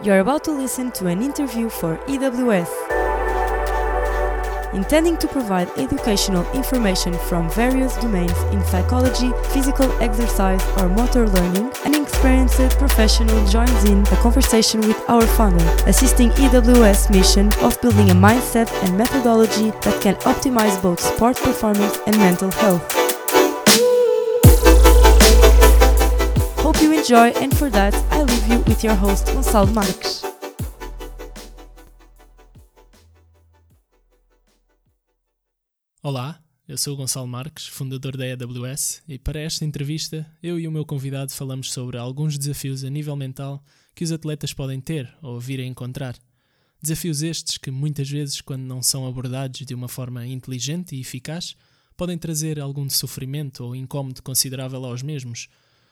[0.00, 2.70] You're about to listen to an interview for EWS.
[4.72, 11.72] Intending to provide educational information from various domains in psychology, physical exercise, or motor learning,
[11.84, 18.10] an experienced professional joins in a conversation with our founder, assisting EWS mission of building
[18.10, 23.07] a mindset and methodology that can optimize both sport performance and mental health.
[26.78, 30.22] Hope you enjoy, and for that, I leave you with your host, Gonçalo Marques.
[36.00, 40.68] Olá, eu sou o Gonçalo Marques, fundador da AWS, e para esta entrevista eu e
[40.68, 43.60] o meu convidado falamos sobre alguns desafios a nível mental
[43.92, 46.16] que os atletas podem ter ou vir a encontrar.
[46.80, 51.56] Desafios estes que muitas vezes, quando não são abordados de uma forma inteligente e eficaz,
[51.96, 55.48] podem trazer algum sofrimento ou incómodo considerável aos mesmos,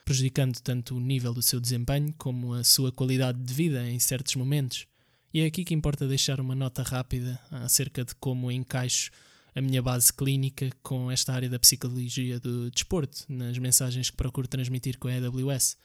[0.07, 4.37] prejudicando tanto o nível do seu desempenho como a sua qualidade de vida em certos
[4.37, 4.87] momentos.
[5.35, 9.11] E é aqui que importa deixar uma nota rápida acerca de como encaixo
[9.53, 14.47] a minha base clínica com esta área da psicologia do desporto, nas mensagens que procuro
[14.47, 15.77] transmitir com a AWS.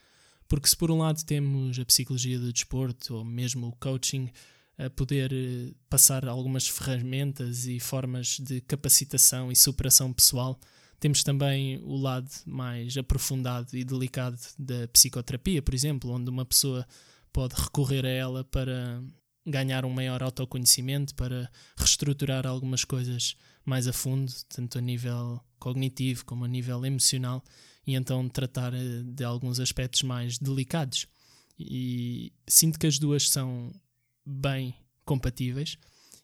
[0.47, 4.29] Porque se por um lado temos a psicologia do desporto, ou mesmo o coaching,
[4.77, 10.59] a poder eh, passar algumas ferramentas e formas de capacitação e superação pessoal,
[11.01, 16.87] temos também o lado mais aprofundado e delicado da psicoterapia, por exemplo, onde uma pessoa
[17.33, 19.03] pode recorrer a ela para
[19.43, 23.35] ganhar um maior autoconhecimento, para reestruturar algumas coisas
[23.65, 27.43] mais a fundo, tanto a nível cognitivo como a nível emocional,
[27.85, 31.07] e então tratar eh, de alguns aspectos mais delicados.
[31.57, 33.73] E sinto que as duas são
[34.23, 35.79] bem compatíveis,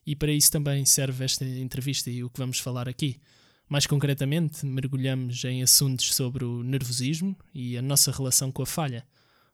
[0.05, 3.20] e para isso também serve esta entrevista e o que vamos falar aqui.
[3.69, 9.05] Mais concretamente, mergulhamos em assuntos sobre o nervosismo e a nossa relação com a falha,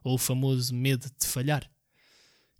[0.03, 1.69] ou o famoso medo de falhar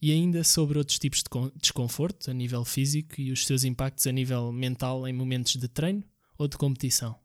[0.03, 4.11] e ainda sobre outros tipos de desconforto a nível físico e os seus impactos a
[4.11, 6.03] nível mental em momentos de treino
[6.38, 7.17] ou de competição.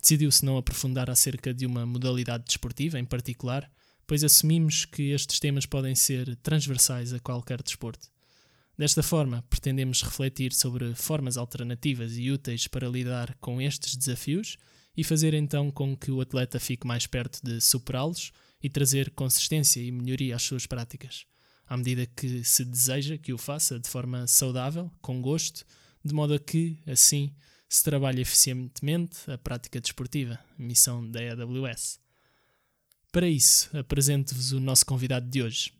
[0.00, 3.68] Decidiu-se não aprofundar acerca de uma modalidade desportiva em particular,
[4.06, 8.08] pois assumimos que estes temas podem ser transversais a qualquer desporto.
[8.78, 14.56] Desta forma, pretendemos refletir sobre formas alternativas e úteis para lidar com estes desafios
[14.96, 18.30] e fazer então com que o atleta fique mais perto de superá-los
[18.62, 21.26] e trazer consistência e melhoria às suas práticas
[21.68, 25.64] à medida que se deseja que o faça de forma saudável, com gosto,
[26.02, 27.34] de modo a que, assim,
[27.68, 32.00] se trabalhe eficientemente a prática desportiva, missão da AWS.
[33.12, 35.72] Para isso, apresento-vos o nosso convidado de hoje.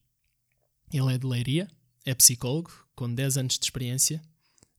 [0.93, 1.69] Ele é de Leiria,
[2.09, 4.23] é psicólogo, com 10 anos de experiência,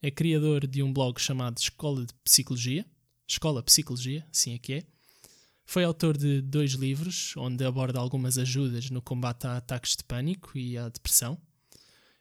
[0.02, 2.84] é criador de um blog chamado Escola de Psicologia,
[3.28, 4.84] Escola Psicologia, assim é que é,
[5.64, 10.58] foi autor de dois livros, onde aborda algumas ajudas no combate a ataques de pânico
[10.58, 11.38] e à depressão.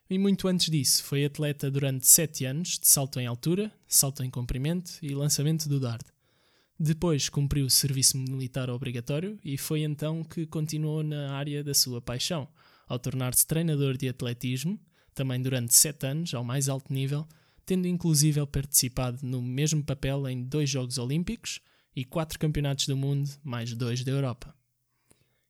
[0.07, 4.29] E muito antes disso, foi atleta durante sete anos de salto em altura, salto em
[4.29, 6.05] comprimento e lançamento do dardo.
[6.79, 11.99] Depois cumpriu o serviço militar obrigatório e foi então que continuou na área da sua
[11.99, 12.47] paixão,
[12.87, 14.79] ao tornar-se treinador de atletismo,
[15.19, 17.27] também durante sete anos, ao mais alto nível,
[17.65, 21.59] tendo inclusive participado no mesmo papel em dois Jogos Olímpicos
[21.93, 24.55] e quatro campeonatos do mundo, mais dois da Europa.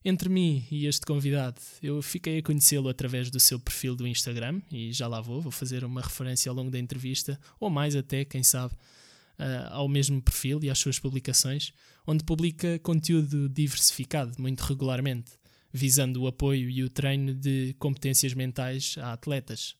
[0.03, 4.59] Entre mim e este convidado, eu fiquei a conhecê-lo através do seu perfil do Instagram,
[4.71, 8.25] e já lá vou, vou fazer uma referência ao longo da entrevista, ou mais até,
[8.25, 11.73] quem sabe, uh, ao mesmo perfil e às suas publicações,
[12.07, 15.33] onde publica conteúdo diversificado muito regularmente,
[15.71, 19.75] visando o apoio e o treino de competências mentais a atletas,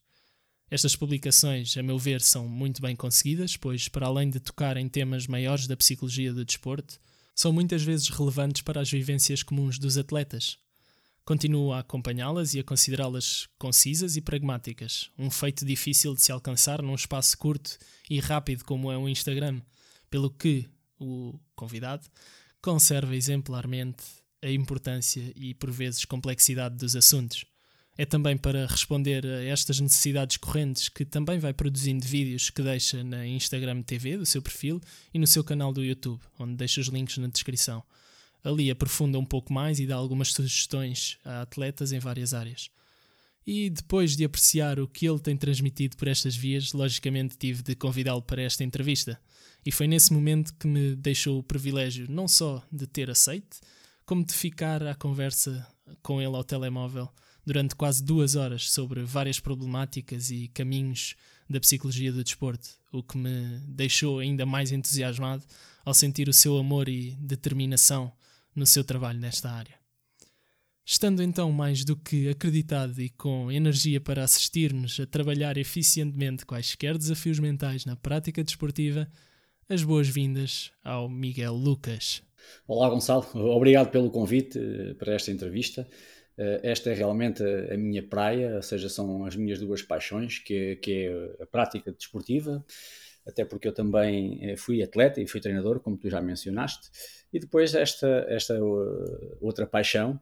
[0.72, 4.88] estas publicações, a meu ver, são muito bem conseguidas, pois, para além de tocar em
[4.88, 7.00] temas maiores da psicologia do desporto,
[7.34, 10.60] são muitas vezes relevantes para as vivências comuns dos atletas.
[11.26, 16.84] Continuo a acompanhá-las e a considerá-las concisas e pragmáticas, um feito difícil de se alcançar
[16.84, 17.78] num espaço curto
[18.08, 19.62] e rápido como é o Instagram,
[20.10, 20.70] pelo que
[21.00, 22.08] o convidado
[22.62, 24.04] conserva exemplarmente
[24.42, 27.46] a importância e, por vezes, complexidade dos assuntos
[28.00, 33.04] é também para responder a estas necessidades correntes que também vai produzindo vídeos que deixa
[33.04, 34.80] na Instagram TV do seu perfil
[35.14, 37.84] e no seu canal do YouTube, onde deixa os links na descrição.
[38.42, 42.70] Ali aprofunda um pouco mais e dá algumas sugestões a atletas em várias áreas.
[43.46, 47.76] E depois de apreciar o que ele tem transmitido por estas vias, logicamente tive de
[47.76, 49.20] convidá-lo para esta entrevista.
[49.66, 53.60] E foi nesse momento que me deixou o privilégio não só de ter aceite,
[54.10, 55.68] como de ficar à conversa
[56.02, 57.08] com ele ao telemóvel
[57.46, 61.14] durante quase duas horas sobre várias problemáticas e caminhos
[61.48, 65.46] da psicologia do desporto, o que me deixou ainda mais entusiasmado
[65.86, 68.12] ao sentir o seu amor e determinação
[68.56, 69.76] no seu trabalho nesta área.
[70.84, 76.98] Estando então mais do que acreditado e com energia para assistir-nos a trabalhar eficientemente quaisquer
[76.98, 79.08] desafios mentais na prática desportiva,
[79.70, 82.24] as boas-vindas ao Miguel Lucas.
[82.68, 83.26] Olá, Gonçalo.
[83.34, 85.88] Obrigado pelo convite eh, para esta entrevista.
[86.38, 90.54] Eh, esta é realmente a minha praia, ou seja, são as minhas duas paixões, que
[90.54, 92.64] é, que é a prática desportiva,
[93.26, 96.90] até porque eu também eh, fui atleta e fui treinador, como tu já mencionaste,
[97.34, 98.58] e depois esta, esta
[99.42, 100.20] outra paixão,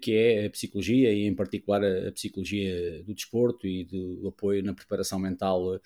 [0.00, 4.74] que é a psicologia e em particular a psicologia do desporto e do apoio na
[4.74, 5.80] preparação mental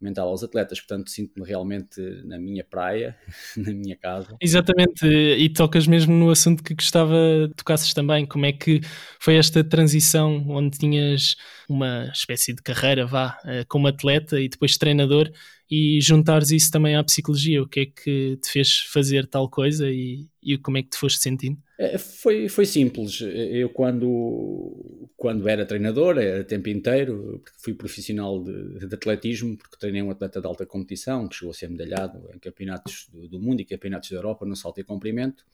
[0.00, 3.16] mental aos atletas, portanto sinto-me realmente na minha praia,
[3.56, 4.36] na minha casa.
[4.40, 7.16] Exatamente, e tocas mesmo no assunto que gostava
[7.56, 8.80] tocasses também, como é que
[9.20, 11.36] foi esta transição onde tinhas
[11.68, 15.30] uma espécie de carreira, vá, eh, como atleta e depois treinador,
[15.70, 19.90] e juntares isso também à psicologia, o que é que te fez fazer tal coisa
[19.90, 21.58] e, e como é que te foste sentindo?
[21.78, 23.20] É, foi, foi simples.
[23.20, 30.02] Eu, quando, quando era treinador, era tempo inteiro, fui profissional de, de, atletismo, porque treinei
[30.02, 33.60] um atleta de alta competição que chegou a ser medalhado em campeonatos do, do mundo
[33.60, 35.44] e campeonatos da Europa no salto e comprimento.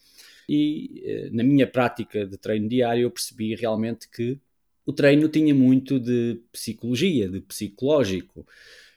[0.49, 4.38] E eh, na minha prática de treino diário, eu percebi realmente que
[4.87, 8.46] o treino tinha muito de psicologia, de psicológico.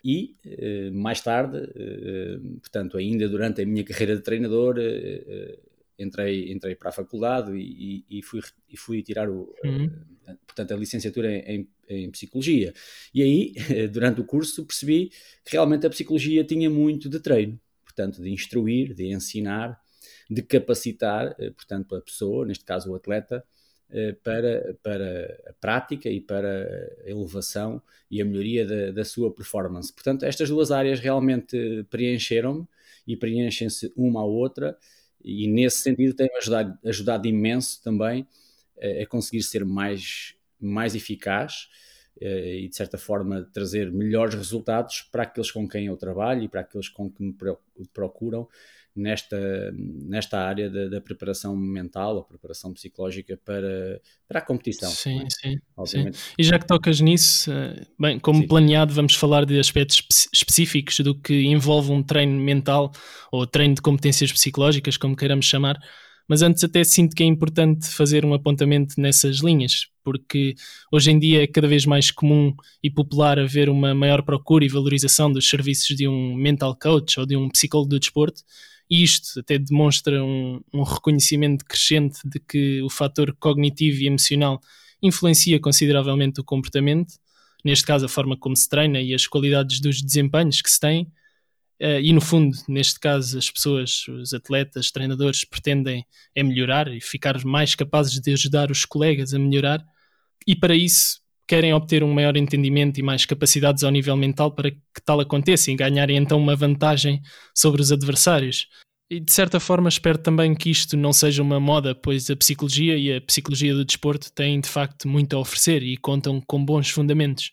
[0.03, 5.59] E eh, mais tarde, eh, portanto, ainda durante a minha carreira de treinador, eh,
[5.99, 9.89] entrei, entrei para a faculdade e, e, fui, e fui tirar o, uhum.
[10.45, 12.73] portanto, a licenciatura em, em, Psicologia.
[13.13, 13.53] E aí,
[13.91, 15.09] durante o curso, percebi
[15.43, 19.79] que realmente a Psicologia tinha muito de treino, portanto, de instruir, de ensinar,
[20.29, 23.56] de capacitar, portanto, a pessoa, neste caso o atleta, eh,
[24.23, 27.81] para, para a prática e para a elevação
[28.11, 29.93] e a melhoria da, da sua performance.
[29.93, 32.67] Portanto, estas duas áreas realmente preencheram-me
[33.07, 34.77] e preenchem-se uma à outra,
[35.23, 38.27] e nesse sentido tem-me ajudado, ajudado imenso também
[38.81, 41.69] a, a conseguir ser mais, mais eficaz
[42.19, 46.47] eh, e de certa forma trazer melhores resultados para aqueles com quem eu trabalho e
[46.47, 47.35] para aqueles com que me
[47.93, 48.47] procuram
[48.97, 49.37] nesta,
[49.75, 54.89] nesta área da, da, preparação mental ou preparação psicológica para, para a competição.
[54.89, 55.27] Sim, é?
[55.29, 58.47] sim, sim, E já que tocas nisso, eh, bem, como sim.
[58.47, 60.03] planeado, vamos falar de aspectos
[60.33, 62.91] específicos do que envolve um treino mental
[63.31, 65.77] ou treino de competências psicológicas, como queiramos chamar.
[66.27, 70.55] Mas antes até sinto que é importante fazer um apontamento nessas linhas, porque
[70.91, 72.53] hoje em dia é cada vez mais comum
[72.83, 77.25] e popular haver uma maior procura e valorização dos serviços de um mental coach ou
[77.25, 78.41] de um psicólogo do desporto,
[78.89, 84.61] isto até demonstra um, um reconhecimento crescente de que o fator cognitivo e emocional
[85.01, 87.13] influencia consideravelmente o comportamento,
[87.63, 91.03] neste caso a forma como se treina e as qualidades dos desempenhos que se tem.
[91.79, 96.03] Uh, e no fundo, neste caso, as pessoas, os atletas, treinadores, pretendem
[96.33, 99.85] é melhorar e ficar mais capazes de ajudar os colegas a melhorar,
[100.47, 104.69] e para isso querem obter um maior entendimento e mais capacidades ao nível mental para
[104.69, 107.21] que tal aconteça e ganharem então uma vantagem
[107.55, 108.67] sobre os adversários.
[109.09, 112.97] E de certa forma espero também que isto não seja uma moda, pois a psicologia
[112.97, 116.89] e a psicologia do desporto têm de facto muito a oferecer e contam com bons
[116.89, 117.51] fundamentos.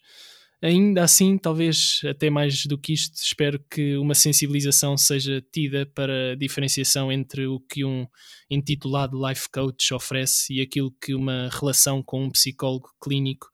[0.60, 6.32] Ainda assim, talvez até mais do que isto, espero que uma sensibilização seja tida para
[6.32, 8.06] a diferenciação entre o que um
[8.50, 13.53] intitulado life coach oferece e aquilo que uma relação com um psicólogo clínico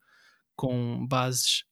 [0.60, 1.62] com bases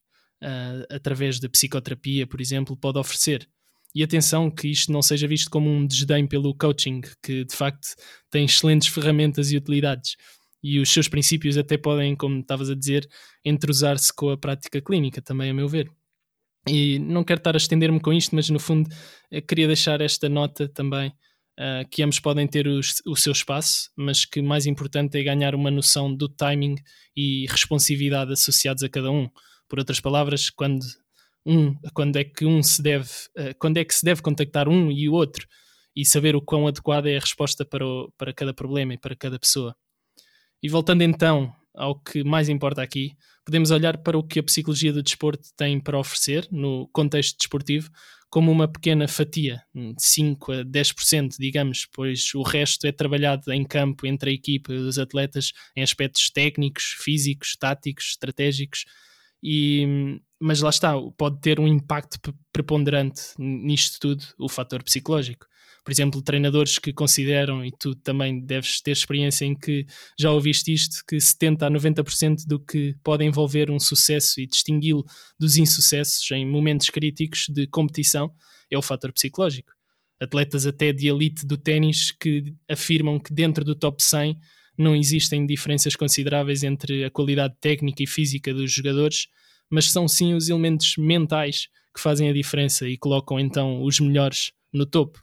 [0.43, 3.47] uh, através da psicoterapia, por exemplo, pode oferecer.
[3.93, 7.89] E atenção que isto não seja visto como um desdém pelo coaching, que de facto
[8.31, 10.15] tem excelentes ferramentas e utilidades.
[10.63, 13.07] E os seus princípios até podem, como estavas a dizer,
[13.45, 15.87] entrosar-se com a prática clínica, também a meu ver.
[16.67, 18.89] E não quero estar a estender-me com isto, mas no fundo
[19.47, 21.13] queria deixar esta nota também
[21.59, 25.53] uh, que ambos podem ter os, o seu espaço, mas que mais importante é ganhar
[25.53, 26.75] uma noção do timing
[27.15, 29.29] e responsividade associados a cada um.
[29.67, 30.79] Por outras palavras, quando
[31.45, 34.91] um, quando é que um se deve, uh, quando é que se deve contactar um
[34.91, 35.45] e o outro
[35.95, 39.15] e saber o quão adequada é a resposta para, o, para cada problema e para
[39.15, 39.75] cada pessoa.
[40.61, 43.13] E voltando então ao que mais importa aqui,
[43.45, 47.89] podemos olhar para o que a psicologia do desporto tem para oferecer no contexto desportivo
[48.29, 49.61] como uma pequena fatia,
[49.97, 54.77] 5 a 10%, digamos, pois o resto é trabalhado em campo entre a equipa e
[54.77, 58.85] os atletas em aspectos técnicos, físicos, táticos, estratégicos.
[59.41, 62.19] E, mas lá está, pode ter um impacto
[62.53, 65.48] preponderante nisto tudo, o fator psicológico
[65.89, 69.87] por exemplo, treinadores que consideram, e tu também deves ter experiência em que
[70.19, 75.03] já ouviste isto, que 70% a 90% do que pode envolver um sucesso e distingui-lo
[75.39, 78.31] dos insucessos em momentos críticos de competição
[78.69, 79.71] é o fator psicológico.
[80.21, 84.37] Atletas até de elite do ténis que afirmam que dentro do top 100
[84.77, 89.25] não existem diferenças consideráveis entre a qualidade técnica e física dos jogadores,
[89.71, 94.51] mas são sim os elementos mentais que fazem a diferença e colocam então os melhores
[94.71, 95.19] no topo.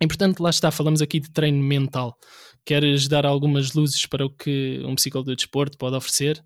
[0.00, 2.16] E portanto, lá está, falamos aqui de treino mental.
[2.64, 6.44] Queres dar algumas luzes para o que um psicólogo do desporto pode oferecer?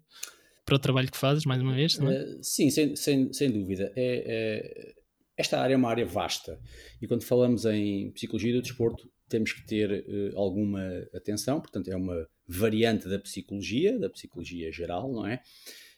[0.64, 1.94] Para o trabalho que fazes, mais uma vez?
[1.94, 3.92] Uh, sim, sem, sem, sem dúvida.
[3.96, 4.94] É, é,
[5.36, 6.60] esta área é uma área vasta
[7.00, 10.82] e quando falamos em psicologia do desporto temos que ter uh, alguma
[11.14, 15.40] atenção, portanto, é uma variante da psicologia, da psicologia geral, não é?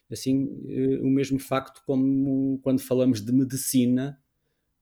[0.09, 4.17] Assim, uh, o mesmo facto como quando falamos de medicina,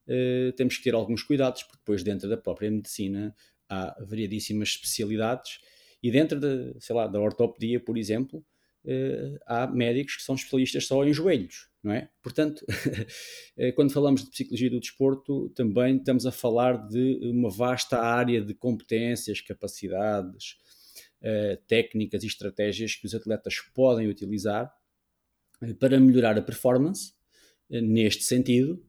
[0.08, 3.34] uh, temos que ter alguns cuidados, porque depois dentro da própria medicina
[3.68, 5.60] há variadíssimas especialidades
[6.02, 8.44] e dentro de, sei lá, da ortopedia, por exemplo,
[8.84, 12.08] uh, há médicos que são especialistas só em joelhos, não é?
[12.22, 12.64] Portanto,
[13.56, 18.40] eh, quando falamos de psicologia do desporto, também estamos a falar de uma vasta área
[18.40, 20.56] de competências, capacidades,
[21.22, 24.72] uh, técnicas e estratégias que os atletas podem utilizar
[25.78, 27.12] para melhorar a performance,
[27.70, 28.84] neste sentido,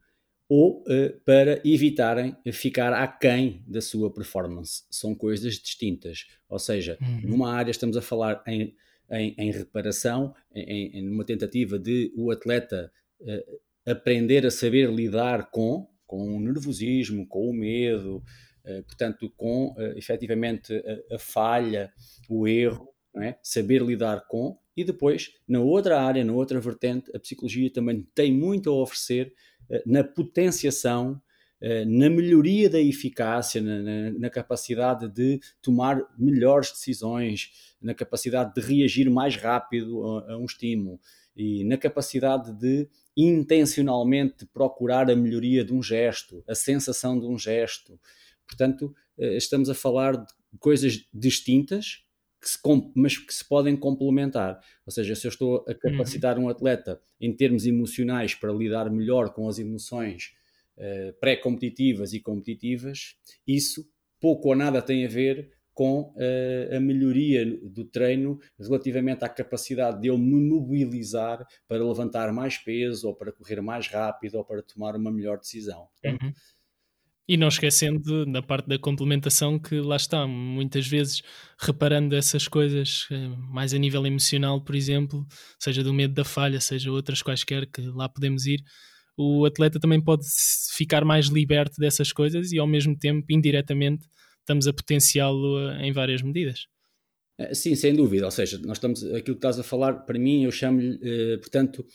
[0.47, 4.83] ou uh, para evitarem ficar aquém da sua performance.
[4.89, 6.27] São coisas distintas.
[6.49, 7.21] Ou seja, uhum.
[7.29, 8.75] numa área estamos a falar em,
[9.09, 15.49] em, em reparação, em, em, uma tentativa de o atleta uh, aprender a saber lidar
[15.49, 18.23] com, com o nervosismo, com o medo,
[18.65, 21.91] uh, portanto, com uh, efetivamente a, a falha,
[22.29, 23.35] o erro, é?
[23.43, 28.33] saber lidar com, e depois, na outra área, na outra vertente, a psicologia também tem
[28.33, 29.33] muito a oferecer
[29.85, 31.21] na potenciação,
[31.65, 37.51] eh, na melhoria da eficácia, na, na, capacidade de tomar melhores decisões,
[37.81, 40.99] na capacidade de reagir mais rápido a, a um estímulo
[41.35, 47.37] e na capacidade de intencionalmente procurar a melhoria de um gesto, a sensação de um
[47.37, 47.99] gesto.
[48.45, 50.27] Portanto, eh, estamos a falar de
[50.59, 52.03] coisas distintas,
[52.43, 52.59] que se,
[52.93, 54.59] mas que se podem complementar.
[54.85, 55.77] Ou seja, se eu estou a uhum.
[55.79, 60.33] capacitar um atleta em termos emocionais para lidar melhor com as emoções
[60.77, 63.15] uh, pré-competitivas e competitivas,
[63.47, 69.29] isso pouco ou nada tem a ver com uh, a melhoria do treino relativamente à
[69.29, 74.45] capacidade de eu me mobilizar para levantar mais peso ou para correr mais rápido ou
[74.45, 75.87] para tomar uma melhor decisão.
[75.93, 76.33] Portanto, uhum.
[77.27, 81.21] E não esquecendo na parte da complementação que lá está, muitas vezes
[81.57, 85.25] reparando essas coisas eh, mais a nível emocional, por exemplo,
[85.57, 88.61] seja do medo da falha, seja outras quaisquer que lá podemos ir,
[89.17, 90.25] o atleta também pode
[90.71, 94.05] ficar mais liberto dessas coisas e ao mesmo tempo, indiretamente,
[94.39, 96.67] estamos a potenciá-lo eh, em várias medidas.
[97.37, 98.25] Eh, sim, sem dúvida.
[98.25, 101.85] Ou seja, nós estamos, aquilo que estás a falar, para mim, eu chamo-lhe, eh, portanto,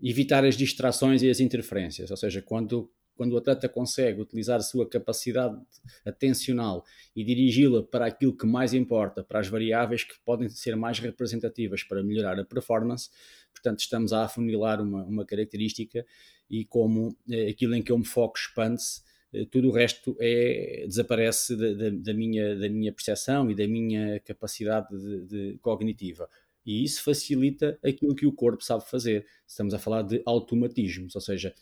[0.00, 2.10] evitar as distrações e as interferências.
[2.10, 5.56] Ou seja, quando quando o atleta consegue utilizar a sua capacidade
[6.04, 10.98] atencional e dirigi-la para aquilo que mais importa, para as variáveis que podem ser mais
[10.98, 13.10] representativas para melhorar a performance,
[13.52, 16.04] portanto, estamos a afunilar uma, uma característica
[16.50, 19.02] e como eh, aquilo em que eu me foco expande-se,
[19.32, 23.66] eh, tudo o resto é, desaparece da, da, da, minha, da minha percepção e da
[23.66, 26.28] minha capacidade de, de cognitiva.
[26.64, 29.26] E isso facilita aquilo que o corpo sabe fazer.
[29.46, 31.54] Estamos a falar de automatismos, ou seja,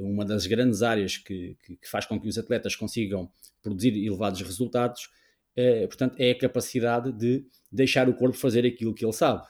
[0.00, 3.30] uma das grandes áreas que, que, que, faz com que os atletas consigam
[3.62, 5.08] produzir elevados resultados,
[5.54, 9.46] é, portanto, é a capacidade de deixar o corpo fazer aquilo que ele sabe.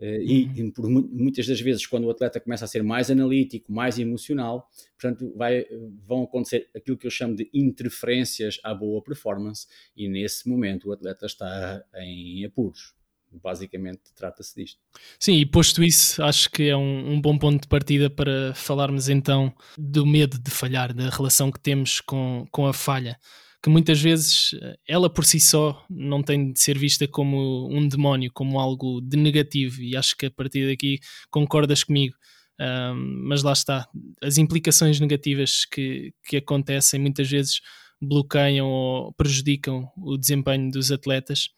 [0.00, 0.52] E, uhum.
[0.56, 4.68] e por muitas das vezes, quando o atleta começa a ser mais analítico, mais emocional,
[5.00, 5.64] portanto, vai,
[6.04, 10.92] vão acontecer aquilo que eu chamo de interferências à boa performance, e nesse momento o
[10.92, 12.94] atleta está em apuros
[13.40, 14.80] basicamente trata-se disto.
[15.18, 19.08] Sim, e posto isso, acho que é um, um, bom ponto de partida para falarmos
[19.08, 23.18] então do medo de falhar, da relação que temos com, com a falha,
[23.62, 27.86] que muitas vezes eh, ela por si só não tem de ser vista como um
[27.86, 30.98] demónio, como algo de negativo, e acho que a partir daqui
[31.30, 32.16] concordas comigo.
[32.60, 33.88] Um, mas lá está,
[34.22, 37.60] as implicações negativas que, que acontecem muitas vezes
[38.00, 41.48] bloqueiam ou prejudicam o desempenho dos atletas.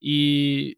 [0.00, 0.76] E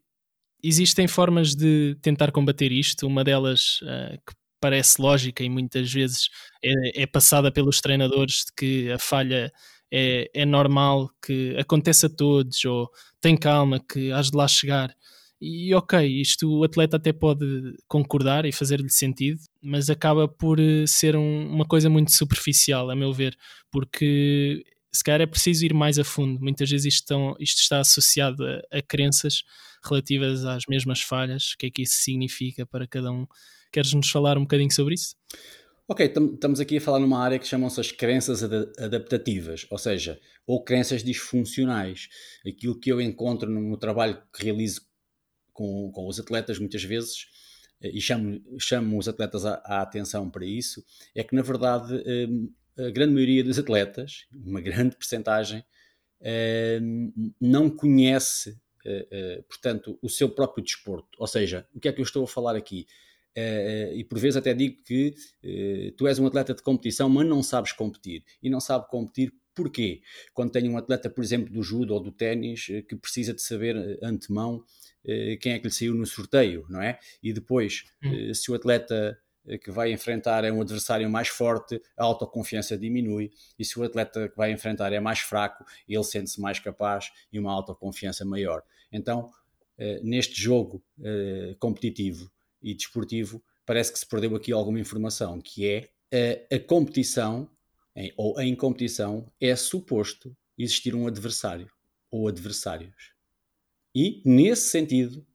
[0.63, 3.07] existem formas de tentar combater isto.
[3.07, 6.29] Uma delas, uh, que parece lógica e muitas vezes
[6.63, 9.51] é, é, passada pelos treinadores de que a falha
[9.91, 12.89] é, é normal, que acontece a todos, ou
[13.19, 14.95] tem calma, que has de lá chegar.
[15.41, 17.45] E ok, isto o atleta até pode
[17.87, 22.95] concordar e fazer-lhe sentido, mas acaba por eh, ser um, uma coisa muito superficial, a
[22.95, 23.35] meu ver,
[23.71, 26.39] porque se calhar é preciso ir mais a fundo.
[26.39, 29.43] Muitas vezes isto, estão, isto está associado a, a, crenças
[29.83, 31.53] relativas às mesmas falhas.
[31.53, 33.25] O que é que isso significa para cada um?
[33.71, 35.15] Queres-nos falar um bocadinho sobre isso?
[35.87, 40.19] Ok, estamos aqui a falar numa área que chamam-se as crenças ad adaptativas, ou seja,
[40.47, 42.07] ou crenças disfuncionais.
[42.47, 44.81] Aquilo que eu encontro no trabalho que realizo
[45.51, 47.25] com, com os atletas muitas vezes,
[47.81, 50.83] eh, e chamo, chamo os atletas à, atenção para isso,
[51.15, 51.93] é que na verdade
[52.29, 55.63] hum, a grande maioria dos atletas, uma grande percentagem,
[56.81, 61.17] hum, não conhece, eh, eh, portanto, o seu próprio desporto.
[61.19, 62.85] Ou seja, o que é que eu estou a falar aqui?
[63.95, 65.15] e por vezes até digo que
[65.95, 68.25] tu és um atleta de competição, mas não sabes competir.
[68.43, 70.01] E não sabe competir Porquê?
[70.33, 73.99] Quando tenho um atleta, por exemplo, do judo ou do ténis, que precisa de saber
[74.01, 74.63] antemão
[75.39, 76.99] quem é que lhe saiu no sorteio, não é?
[77.23, 78.33] E depois, hum.
[78.33, 79.17] se o atleta
[79.63, 84.29] que vai enfrentar é um adversário mais forte, a autoconfiança diminui, e se o atleta
[84.29, 88.63] que vai enfrentar é mais fraco, ele sente-se mais capaz e uma autoconfiança maior.
[88.91, 89.31] Então,
[90.03, 90.83] neste jogo
[91.59, 92.31] competitivo
[92.61, 95.67] e desportivo, parece que se perdeu aqui alguma informação, que
[96.11, 97.49] é a competição,
[98.15, 101.69] ou em competição, é suposto existir um adversário
[102.11, 103.13] ou adversários.
[103.93, 105.25] E, nesse sentido,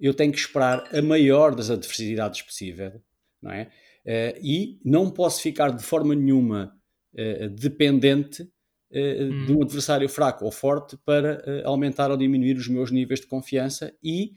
[0.00, 3.02] eu tenho que esperar a maior das adversidades possível,
[3.42, 3.70] não é?
[4.04, 6.74] Uh, e não posso ficar de forma nenhuma
[7.14, 12.90] uh, dependente uh, de um adversário fraco ou forte para aumentar ou diminuir os meus
[12.90, 14.32] níveis de confiança e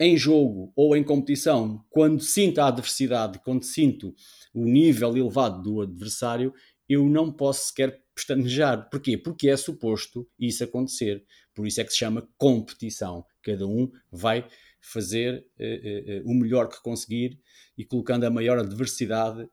[0.00, 4.14] em jogo ou em competição, quando sinto a adversidade, quando sinto
[4.54, 6.52] o nível elevado do adversário,
[6.88, 8.88] eu não posso sequer pestanejar.
[8.88, 9.18] Porquê?
[9.18, 11.24] Porque é suposto isso acontecer.
[11.54, 13.24] Por isso é que se chama competição.
[13.42, 14.46] Cada um vai
[14.86, 17.38] fazer uh, uh, o melhor que conseguir
[17.76, 19.46] e colocando a maior adversidade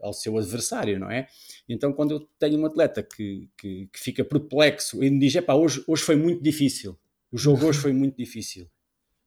[0.00, 1.26] ao seu adversário, não é?
[1.68, 5.54] Então, quando eu tenho um atleta que, que, que fica perplexo e me diz: Epá,
[5.54, 6.96] hoje, hoje foi muito difícil,
[7.32, 8.70] o jogo hoje foi muito difícil,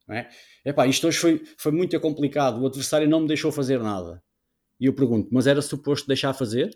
[0.08, 0.30] não é?
[0.64, 4.22] Epá, isto hoje foi, foi muito complicado, o adversário não me deixou fazer nada.
[4.80, 6.74] E eu pergunto: Mas era suposto deixar fazer?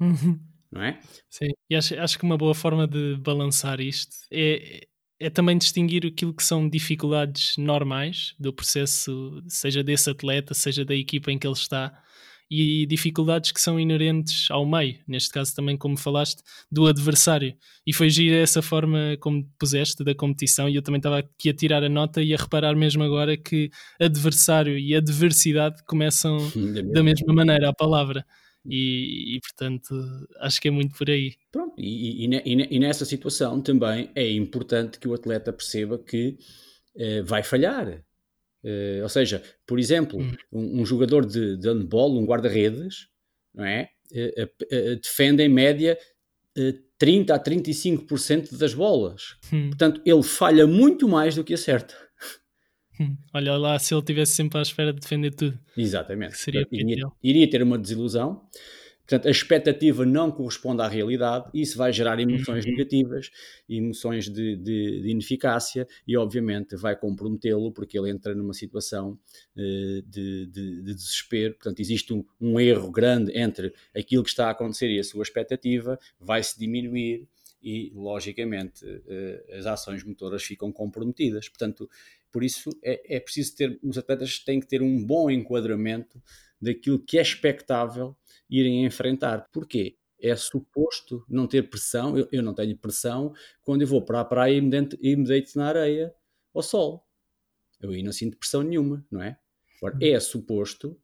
[0.00, 0.38] Uhum
[0.70, 1.00] não é?
[1.28, 4.86] Sim, e acho, acho que uma boa forma de balançar isto é,
[5.20, 10.94] é também distinguir aquilo que são dificuldades normais do processo, seja desse atleta, seja da
[10.94, 11.92] equipa em que ele está,
[12.50, 17.54] e dificuldades que são inerentes ao meio, neste caso também, como falaste, do adversário.
[17.86, 21.54] E foi giro essa forma como puseste da competição, e eu também estava aqui a
[21.54, 26.38] tirar a nota e a reparar mesmo agora que adversário e adversidade começam
[26.94, 28.24] da mesma maneira a palavra.
[28.70, 29.94] E, e, portanto
[30.40, 31.34] acho que é muito por aí.
[31.50, 36.36] Pronto, e, e, e, nessa situação também é importante que o atleta perceba que
[36.94, 37.88] uh, vai falhar.
[38.62, 40.36] Uh, ou seja, por exemplo, hum.
[40.52, 43.08] um, um, jogador de, de handball, um guarda-redes,
[43.54, 43.88] não é?
[44.12, 45.96] Uh, defende em média
[46.98, 49.36] 30 a 35% das bolas.
[49.52, 49.68] Hum.
[49.68, 51.94] Portanto, ele falha muito mais do que acerta.
[53.32, 55.58] Olha lá se ele estivesse sempre à espera de defender tudo.
[55.76, 56.36] Exatamente.
[56.36, 58.42] Seria iria, iria, ter uma desilusão.
[59.08, 62.72] Portanto, a expectativa não corresponde à realidade e isso vai gerar emoções uhum.
[62.72, 63.30] negativas,
[63.66, 69.18] emoções de, de, de, ineficácia e, obviamente, vai comprometê-lo porque ele entra numa situação
[69.56, 71.54] uh, de, de, desespero.
[71.54, 75.22] Portanto, existe um, um erro grande entre aquilo que está a acontecer e a sua
[75.22, 77.26] expectativa, vai-se diminuir
[77.62, 81.48] e, logicamente, uh, as ações motoras ficam comprometidas.
[81.48, 81.88] Portanto,
[82.30, 86.22] por isso é, é preciso ter, os atletas têm que ter um bom enquadramento
[86.60, 88.16] daquilo que é expectável
[88.50, 89.48] irem enfrentar.
[89.52, 89.96] Porquê?
[90.20, 94.24] É suposto não ter pressão, eu, eu não tenho pressão quando eu vou para a
[94.24, 96.12] praia e me, deito, e me deito na areia
[96.52, 97.06] ao sol.
[97.80, 99.38] Eu aí não sinto pressão nenhuma, não é?
[99.76, 100.00] Agora, uhum.
[100.02, 101.00] é suposto,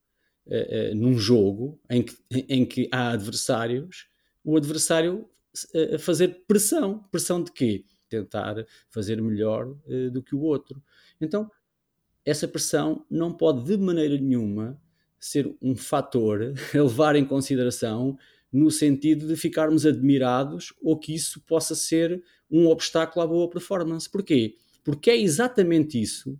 [0.46, 2.16] uh, uh, num jogo em que,
[2.48, 4.08] em que há adversários,
[4.42, 5.28] o adversário
[5.74, 6.98] uh, fazer pressão.
[7.10, 7.84] Pressão de quê?
[8.08, 9.74] Tentar fazer melhor
[10.12, 10.80] do que o outro.
[11.20, 11.50] Então,
[12.24, 14.81] essa pressão não pode de maneira nenhuma
[15.18, 18.18] ser um fator a levar em consideração
[18.53, 24.09] no sentido de ficarmos admirados ou que isso possa ser um obstáculo à boa performance.
[24.09, 24.57] Porquê?
[24.85, 26.38] Porque é exatamente isso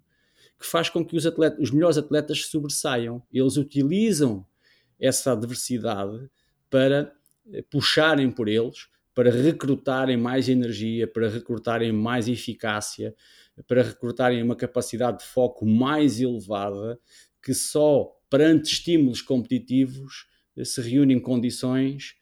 [0.59, 3.23] que faz com que os, atletas, os melhores atletas sobressaiam.
[3.33, 4.47] Eles utilizam
[4.99, 6.31] essa adversidade
[6.71, 7.13] para
[7.53, 13.15] eh, puxarem por eles, para recrutarem mais energia, para recrutarem mais eficácia,
[13.67, 16.99] para recrutarem uma capacidade de foco mais elevada,
[17.43, 22.17] que só perante estímulos competitivos eh, se reúnem condições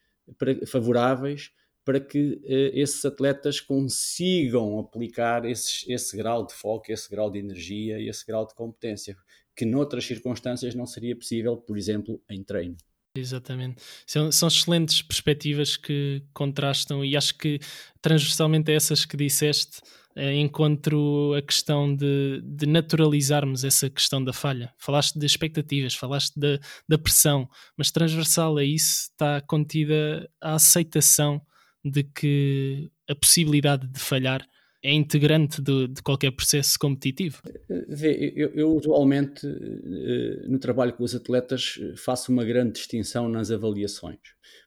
[0.67, 1.51] favoráveis
[1.85, 7.39] para que eh, esses atletas consigam aplicar esse, esse grau de foco, esse grau de
[7.39, 9.17] energia e esse grau de competência,
[9.57, 12.77] que noutras circunstâncias não seria possível, por exemplo, em treino.
[13.15, 13.83] Exatamente.
[14.07, 17.61] São, são excelentes perspectivas que contrastam e acho que
[18.01, 19.83] transversalmente a essas que disseste
[20.17, 24.73] eh, encontro a questão de, de, naturalizarmos essa questão da falha.
[24.79, 31.41] Falaste de expectativas, falaste da, da pressão, mas transversal a isso está contida a aceitação
[31.85, 34.47] de que a possibilidade de falhar
[34.83, 37.41] é integrante de, de qualquer processo competitivo?
[37.89, 43.51] Vê, eu, eu, usualmente eh, no trabalho com os atletas faço uma grande distinção nas
[43.51, 44.19] avaliações.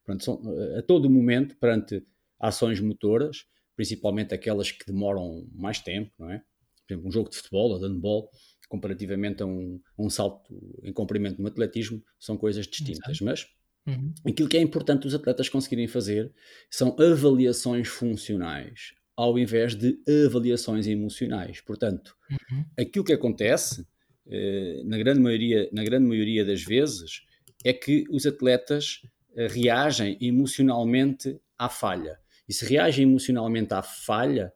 [0.06, 0.42] Pronto, são,
[0.78, 2.02] a todo momento, perante
[2.40, 6.42] ações motoras, principalmente aquelas que demoram mais tempo, não é?
[6.88, 8.30] Por exemplo, um jogo de futebol ou de handball,
[8.70, 13.20] comparativamente a um, a um salto em comprimento no atletismo, são coisas distintas.
[13.20, 13.26] Exato.
[13.26, 13.48] Mas
[13.88, 14.14] uhum.
[14.26, 16.32] aquilo que é importante os atletas conseguirem fazer
[16.70, 21.62] são avaliações funcionais ao invés de avaliações emocionais.
[21.62, 22.66] Portanto, uhum.
[22.78, 23.86] aquilo que acontece,
[24.28, 27.22] eh, na, grande maioria, na grande maioria das vezes,
[27.64, 29.02] é que os atletas
[29.36, 32.20] eh, reagem emocionalmente à falha.
[32.48, 34.52] E se reagem emocionalmente à falha,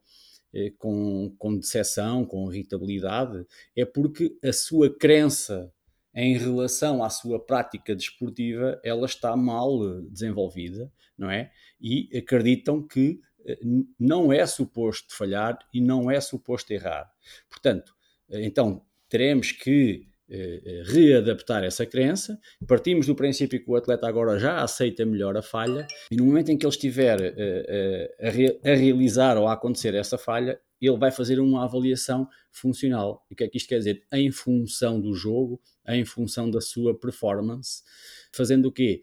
[0.54, 3.45] eh, com, com decepção, com irritabilidade,
[3.76, 5.72] é porque a sua crença
[6.13, 11.52] em relação à sua prática desportiva, ela está mal desenvolvida, não é?
[11.80, 13.22] E acreditam que
[13.99, 17.09] não é suposto falhar e não é suposto errar.
[17.49, 17.93] Portanto,
[18.29, 22.39] então teremos que eh, eh, readaptar essa crença.
[22.67, 26.49] Partimos do princípio que o atleta agora já aceita melhor a falha e no momento
[26.51, 30.97] em que ele estiver eh, a, re a realizar ou a acontecer essa falha, ele
[30.97, 33.25] vai fazer uma avaliação funcional.
[33.29, 34.05] O que é que isto quer dizer?
[34.13, 37.81] Em função do jogo, em função da sua performance,
[38.31, 39.01] fazendo o quê?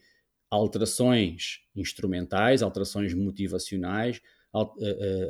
[0.48, 4.35] Alterações instrumentais, alterações motivacionais, eh, eh,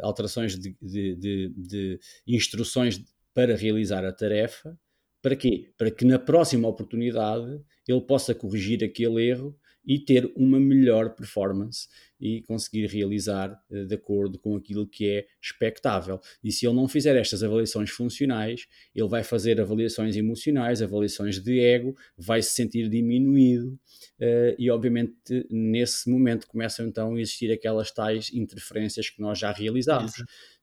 [0.02, 3.02] alterações de, de, de, de instruções
[3.34, 4.78] para realizar a tarefa.
[5.22, 5.72] Para quê?
[5.76, 11.88] Para que na próxima oportunidade ele possa corrigir aquele erro e ter uma melhor performance
[12.18, 16.20] e conseguir realizar uh, de acordo com aquilo que é expectável.
[16.42, 21.60] E se ele não fizer estas avaliações funcionais, ele vai fazer avaliações emocionais, avaliações de
[21.60, 23.78] ego, vai se sentir diminuído
[24.20, 25.14] uh, e, obviamente,
[25.50, 30.12] nesse momento começam então a existir aquelas tais interferências que nós já realizámos.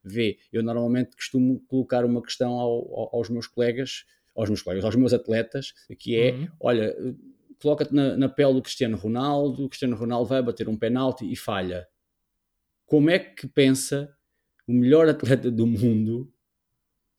[0.02, 4.96] Vê, eu normalmente costumo colocar uma questão ao, aos meus colegas, aos meus colegas, aos
[4.96, 6.48] meus atletas, que é, uhum.
[6.60, 6.94] olha
[7.60, 11.36] coloca-te na, na, pele do Cristiano Ronaldo, o Cristiano Ronaldo vai bater um penalti e
[11.36, 11.86] falha.
[12.86, 14.14] Como é que pensa
[14.66, 16.32] o melhor atleta do mundo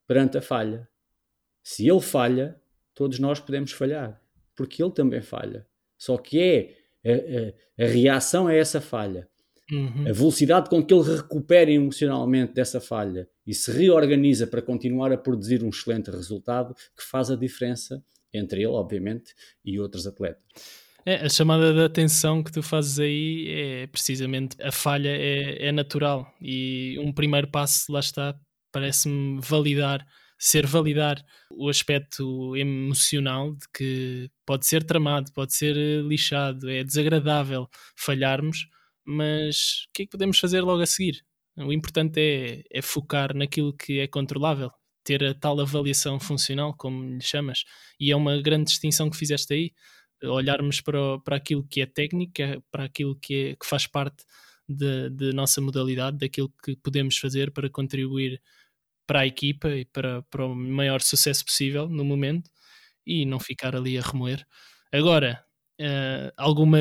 [0.07, 0.87] perante a falha?
[1.63, 2.59] Se ele falha,
[2.93, 4.21] todos nós podemos falhar,
[4.55, 5.67] porque ele também falha.
[5.97, 6.77] Só que é
[7.79, 9.27] a, a, a reação a essa falha,
[9.71, 10.07] uhum.
[10.07, 15.17] a velocidade com que ele recupera emocionalmente dessa falha e se reorganiza para continuar a
[15.17, 18.03] produzir um excelente resultado que faz a diferença
[18.35, 20.43] entre ele, obviamente, e outros atletas.
[21.07, 25.71] É, a chamada de atenção que tu fazes aí é precisamente a falha é, é
[25.71, 28.35] natural e um primeiro passo, lá está,
[28.71, 30.03] parece-me validar,
[30.37, 36.83] ser validar o aspecto emocional de que pode ser tramado, pode ser eh, lixado, é
[36.83, 38.67] desagradável falharmos,
[39.05, 41.23] mas o que é que podemos fazer logo a seguir?
[41.57, 44.71] O importante é, é focar naquilo que é controlável,
[45.05, 47.63] ter a tal avaliação funcional, como lhe chamas,
[47.99, 49.71] e é uma grande distinção que fizeste aí,
[50.23, 54.25] olharmos para, para aquilo que é técnica, para aquilo que, é, que faz parte
[54.67, 58.41] da nossa modalidade, daquilo que podemos fazer para contribuir
[59.05, 62.49] para a equipa e para, para o maior sucesso possível no momento
[63.05, 64.43] e não ficar ali a remoer.
[64.91, 65.45] Agora,
[65.79, 66.79] uh, alguma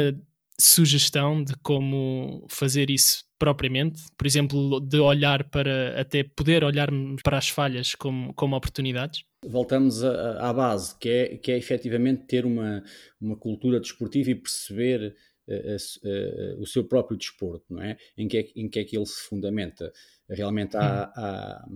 [0.59, 6.89] sugestão de como fazer isso propriamente, por exemplo, de olhar para até poder olhar
[7.23, 9.23] para as falhas como, como oportunidades?
[9.47, 12.83] Voltamos à base, que é, que é efetivamente ter uma,
[13.21, 15.15] uma cultura desportiva e perceber
[15.47, 17.99] uh, uh, o seu próprio desporto, não é?
[18.17, 19.93] Em que é, em que, é que ele se fundamenta.
[20.27, 21.69] Realmente há, há,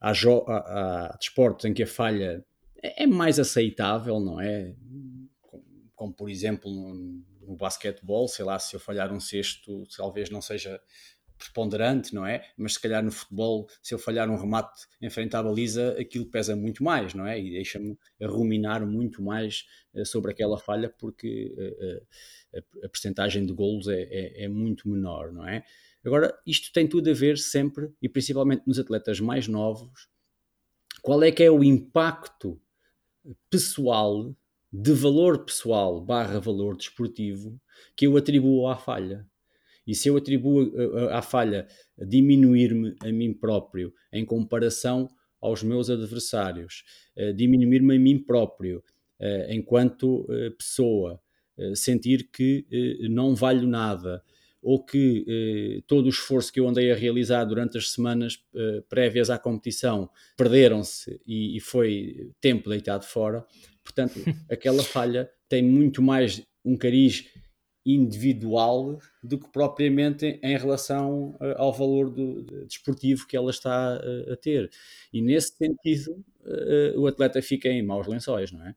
[0.00, 2.42] há, há, há desportos em que a falha
[2.82, 4.74] é, é mais aceitável, não é?
[5.42, 5.64] Como,
[5.94, 6.70] como por exemplo,
[7.46, 10.80] no basquetebol, sei lá, se eu falhar um cesto, talvez não seja
[11.38, 12.44] preponderante, não é?
[12.56, 16.26] Mas se calhar no futebol, se eu falhar um remate em frente à baliza, aquilo
[16.26, 17.38] pesa muito mais, não é?
[17.40, 23.52] E deixa-me ruminar muito mais uh, sobre aquela falha porque uh, uh, a, percentagem de
[23.52, 25.64] golos é, é, é, muito menor, não é?
[26.04, 30.08] Agora, isto tem tudo a ver sempre, e principalmente nos atletas mais novos,
[31.02, 32.60] qual é que é o impacto
[33.50, 34.34] pessoal
[34.76, 37.60] de valor pessoal barra valor desportivo
[37.96, 39.24] que eu atribuo à falha.
[39.86, 45.08] E se eu atribuo eh, eh, à falha diminuir-me a mim próprio em comparação
[45.40, 46.84] aos meus adversários,
[47.36, 48.82] diminuir-me a mim próprio
[49.50, 51.20] enquanto pessoa,
[51.74, 52.66] sentir que
[53.10, 54.22] não valho nada
[54.64, 58.82] ou que eh, todo o esforço que eu andei a realizar durante as semanas eh,
[58.88, 60.08] prévias à competição
[60.38, 63.44] perderam-se e, foi tempo deitado fora.
[63.94, 67.26] Portanto, aquela falha tem muito mais um cariz
[67.86, 74.00] individual do que propriamente em relação uh, ao valor do, de, desportivo que ela está
[74.00, 74.70] uh, a ter.
[75.12, 78.74] E nesse sentido, uh, o atleta fica em maus lençóis, não é?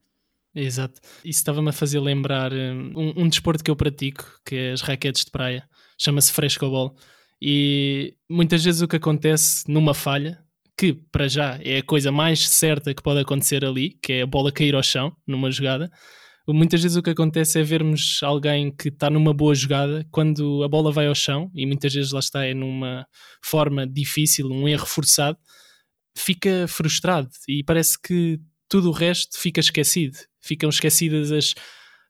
[0.54, 1.00] Exato.
[1.24, 5.24] Isso estava-me a fazer lembrar um, um, desporto que eu pratico, que é as raquetes
[5.24, 5.64] de praia
[5.98, 6.96] chama-se frescobol.
[7.40, 10.44] E muitas vezes o que acontece numa falha,
[10.78, 14.28] que para já é a coisa mais certa que pode acontecer ali, que é a
[14.28, 15.90] bola cair ao chão numa jogada.
[16.48, 20.68] Muitas vezes o que acontece é vermos alguém que está numa boa jogada quando a
[20.70, 23.06] bola vai ao chão, e muitas vezes lá está, é numa
[23.44, 25.38] forma difícil, um erro forçado,
[26.16, 30.18] fica frustrado e parece que tudo o resto fica esquecido.
[30.40, 31.54] Ficam esquecidas as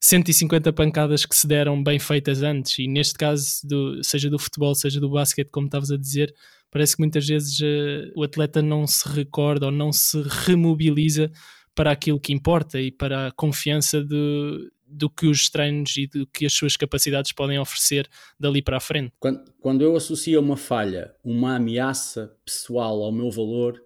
[0.02, 4.76] 150 pancadas que se deram bem feitas antes, e neste caso, do, seja do futebol,
[4.76, 6.34] seja do basquete, como estavas a dizer,
[6.78, 11.32] parece que muitas vezes uh, o atleta não se recorda ou não se remobiliza
[11.74, 16.28] para aquilo que importa e para a confiança de, do que os treinos e do
[16.28, 18.08] que as suas capacidades podem oferecer
[18.40, 19.12] dali para a frente.
[19.20, 23.84] Quando, quando eu associo uma falha, uma ameaça pessoal ao meu valor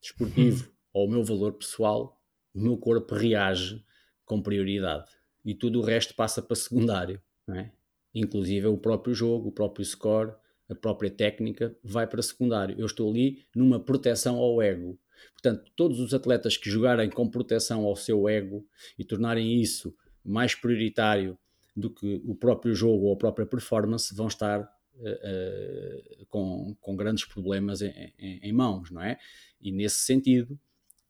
[0.00, 0.72] desportivo, hum.
[0.92, 2.16] ou ao meu valor pessoal,
[2.54, 3.84] o meu corpo reage
[4.24, 5.10] com prioridade
[5.44, 7.70] e tudo o resto passa para secundário, é?
[8.14, 10.32] Inclusive o próprio jogo, o próprio score,
[10.68, 12.76] a própria técnica vai para secundário.
[12.78, 14.98] Eu estou ali numa proteção ao ego.
[15.32, 18.66] Portanto, todos os atletas que jogarem com proteção ao seu ego
[18.98, 21.38] e tornarem isso mais prioritário
[21.74, 26.96] do que o próprio jogo ou a própria performance vão estar uh, uh, com, com
[26.96, 29.18] grandes problemas em, em, em mãos, não é?
[29.60, 30.58] E nesse sentido,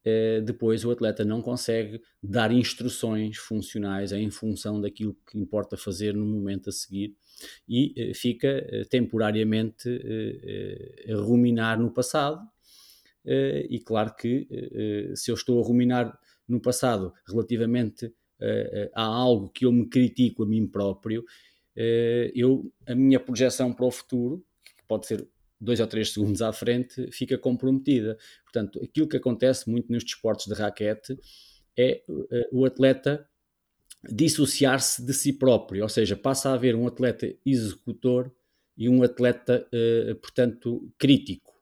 [0.04, 6.14] eh, depois o atleta não consegue dar instruções funcionais em função daquilo que importa fazer
[6.14, 7.14] no momento a seguir
[7.68, 9.88] e eh, fica eh, temporariamente
[11.08, 12.46] a ruminar no passado.
[13.24, 14.48] E claro que
[15.14, 18.10] se eu estou a ruminar no passado relativamente
[18.94, 21.24] a algo que eu me critico a mim próprio,
[22.34, 25.28] eu, a minha projeção para o futuro, que pode ser
[25.60, 28.16] dois ou três segundos à frente, fica comprometida.
[28.44, 31.18] Portanto, aquilo que acontece muito nos desportos de raquete
[31.76, 32.02] é
[32.50, 33.27] o atleta
[34.04, 38.32] dissociar-se de si próprio, ou seja, passa a haver um atleta executor
[38.76, 41.52] e um atleta, uh, portanto, crítico,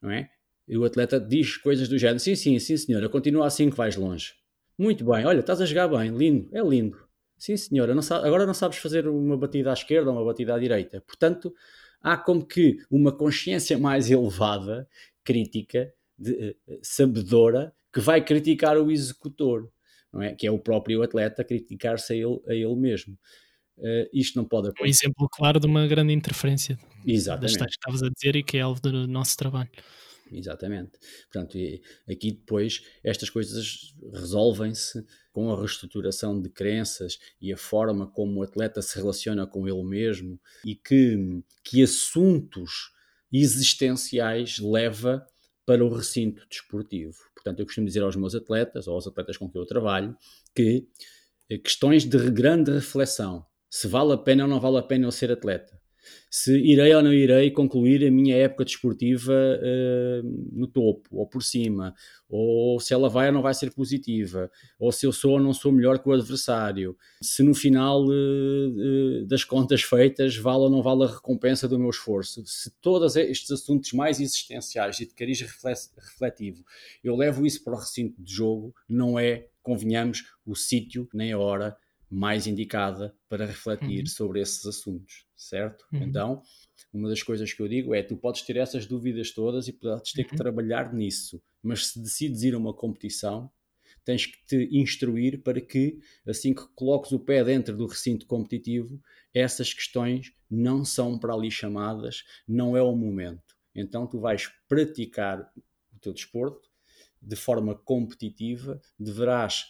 [0.00, 0.30] não é?
[0.66, 3.96] E o atleta diz coisas do género: sim, sim, sim, senhora, continua assim que vais
[3.96, 4.34] longe.
[4.78, 7.06] Muito bem, olha, estás a jogar bem, lindo, é lindo.
[7.38, 10.58] Sim, senhora, não agora não sabes fazer uma batida à esquerda ou uma batida à
[10.58, 11.02] direita.
[11.02, 11.54] Portanto,
[12.00, 14.88] há como que uma consciência mais elevada,
[15.22, 19.70] crítica, de, uh, sabedora, que vai criticar o executor,
[20.12, 20.34] não é?
[20.34, 23.18] que é o próprio atleta criticar-se a ele, a ele mesmo.
[23.78, 24.84] Uh, isto não pode acontecer.
[24.84, 27.58] Um exemplo claro de uma grande interferência Exatamente.
[27.58, 29.70] das que estavas a dizer e que é alvo do nosso trabalho.
[30.32, 30.92] Exatamente.
[31.30, 31.56] Portanto,
[32.08, 38.42] aqui depois estas coisas resolvem-se com a reestruturação de crenças e a forma como o
[38.42, 42.90] atleta se relaciona com ele mesmo e que, que assuntos
[43.32, 45.26] existenciais leva
[45.64, 47.25] para o recinto desportivo.
[47.46, 50.16] Portanto, eu costumo dizer aos meus atletas, ou aos atletas com quem eu trabalho,
[50.52, 50.84] que
[51.48, 55.12] eh, questões de grande reflexão, se vale a pena ou não vale a pena eu
[55.12, 55.80] ser atleta,
[56.30, 61.42] se irei ou não irei concluir a minha época desportiva uh, no topo ou por
[61.42, 61.94] cima,
[62.28, 65.54] ou se ela vai ou não vai ser positiva, ou se eu sou ou não
[65.54, 70.70] sou melhor que o adversário, se no final uh, uh, das contas feitas vale ou
[70.70, 75.14] não vale a recompensa do meu esforço, se todos estes assuntos mais existenciais e de
[75.14, 76.64] cariz refletivo
[77.02, 81.38] eu levo isso para o recinto de jogo, não é, convenhamos, o sítio nem a
[81.38, 81.76] hora
[82.10, 84.06] mais indicada para refletir uhum.
[84.06, 85.84] sobre esses assuntos, certo?
[85.92, 86.02] Uhum.
[86.02, 86.42] Então,
[86.92, 90.12] uma das coisas que eu digo é: tu podes ter essas dúvidas todas e podes
[90.12, 90.28] ter uhum.
[90.28, 93.50] que trabalhar nisso, mas se decides ir a uma competição,
[94.04, 99.00] tens que te instruir para que, assim que coloques o pé dentro do recinto competitivo,
[99.34, 103.56] essas questões não são para ali chamadas, não é o momento.
[103.74, 105.52] Então, tu vais praticar
[105.94, 106.70] o teu desporto
[107.20, 109.64] de forma competitiva, deverás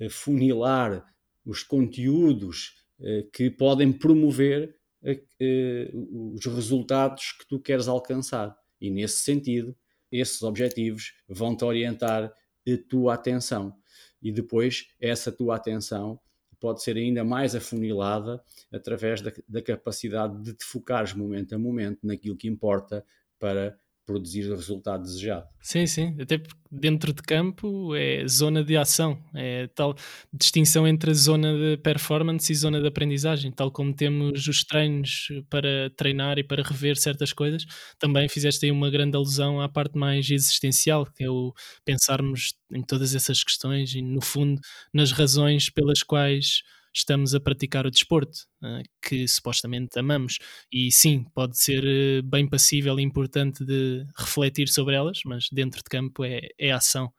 [0.00, 1.04] eh, funilar
[1.44, 8.56] os conteúdos uh, que podem promover os resultados que tu queres alcançar.
[8.80, 9.76] E nesse sentido,
[10.10, 13.74] esses objetivos vão-te orientar a tua atenção.
[14.20, 16.20] E depois, essa tua atenção
[16.60, 18.40] pode ser ainda mais afunilada
[18.72, 23.04] através da, da capacidade de te focares momento a momento naquilo que importa
[23.36, 25.46] para produzir o resultado desejado.
[25.60, 29.94] Sim, sim, até porque dentro de campo é zona de ação, é tal
[30.32, 35.28] distinção entre a zona de performance e zona de aprendizagem, tal como temos os treinos
[35.48, 37.64] para treinar e para rever certas coisas,
[37.98, 41.52] também fizeste aí uma grande alusão à parte mais existencial, que é o
[41.84, 44.60] pensarmos em todas essas questões e no fundo
[44.92, 46.62] nas razões pelas quais
[46.94, 50.38] estamos a praticar o desporto, uh, que supostamente amamos.
[50.70, 55.78] E sim, pode ser uh, bem passível e importante de refletir sobre elas, mas dentro
[55.78, 57.12] de campo é, é ação.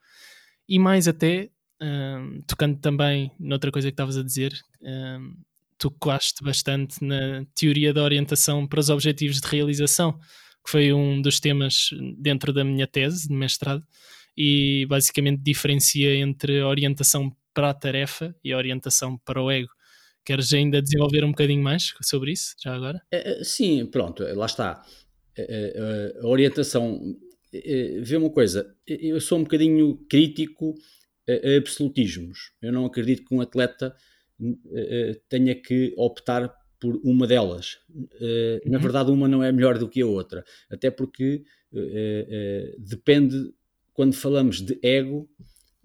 [0.67, 1.49] E mais até,
[1.81, 4.53] uh, tocando também noutra coisa que estavas a dizer,
[5.77, 10.13] tocaste bastante na teoria da orientação para os objetivos de realização,
[10.63, 13.85] que foi um dos temas dentro da minha tese de mestrado,
[14.35, 19.69] e basicamente diferencia entre orientação para a tarefa e a orientação para o ego.
[20.25, 23.01] Queres ainda desenvolver um bocadinho mais sobre isso, já agora?
[23.11, 24.83] É, é sim, pronto, lá está.
[26.21, 27.15] A orientação.
[28.01, 30.73] Vê uma coisa, eu sou um bocadinho crítico
[31.29, 32.51] a absolutismos.
[32.61, 33.95] Eu não acredito que um atleta
[35.29, 37.77] tenha que optar por uma delas.
[38.65, 38.81] Na uhum.
[38.81, 41.43] verdade, uma não é melhor do que a outra, até porque
[42.79, 43.53] depende,
[43.93, 45.29] quando falamos de ego,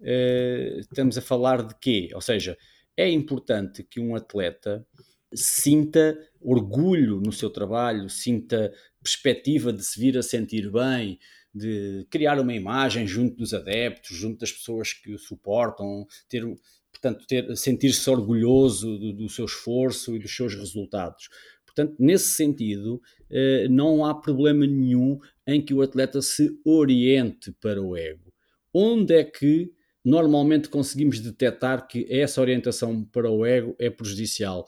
[0.01, 2.09] uh, estamos a falar de quê?
[2.13, 2.57] Ou seja,
[2.97, 4.85] é importante que um atleta
[5.33, 11.19] sinta orgulho no seu trabalho, sinta perspectiva de se vir a sentir bem,
[11.53, 16.43] de criar uma imagem junto dos adeptos, junto das pessoas que o suportam, ter,
[16.91, 21.29] portanto, ter, sentir-se orgulhoso do, do, seu esforço e dos seus resultados.
[21.65, 27.81] Portanto, nesse sentido, eh, não há problema nenhum em que o atleta se oriente para
[27.81, 28.33] o ego.
[28.73, 29.71] Onde é que
[30.09, 34.67] normalmente conseguimos detectar que essa orientação para o ego é prejudicial.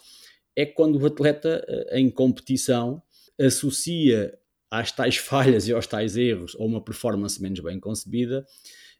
[0.56, 3.02] É quando o atleta eh, em competição
[3.40, 4.38] associa
[4.70, 8.46] às tais falhas e aos tais erros ou uma performance menos bem concebida,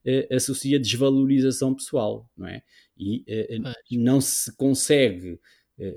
[0.04, 2.64] eh, associa desvalorização pessoal, não é?
[2.98, 3.60] E eh,
[3.92, 5.40] não se consegue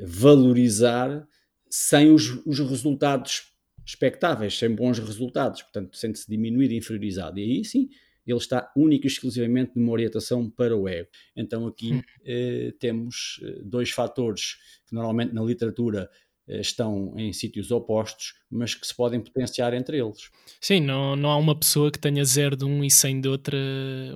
[0.02, 1.26] valorizar
[1.68, 3.52] sem os, os resultados
[3.85, 7.38] expectáveis, sem bons resultados, portanto, sente-se diminuído, inferiorizado.
[7.38, 7.88] E aí sim,
[8.26, 11.08] ele está único e exclusivamente numa orientação para o ego.
[11.37, 12.02] Então aqui hum.
[12.24, 14.56] eh, temos eh, dois fatores
[14.87, 16.08] que normalmente na literatura
[16.46, 20.30] eh, estão em sítios opostos, mas que se podem potenciar entre eles.
[20.60, 23.58] Sim, não, não há uma pessoa que tenha zero de um e 100 de outra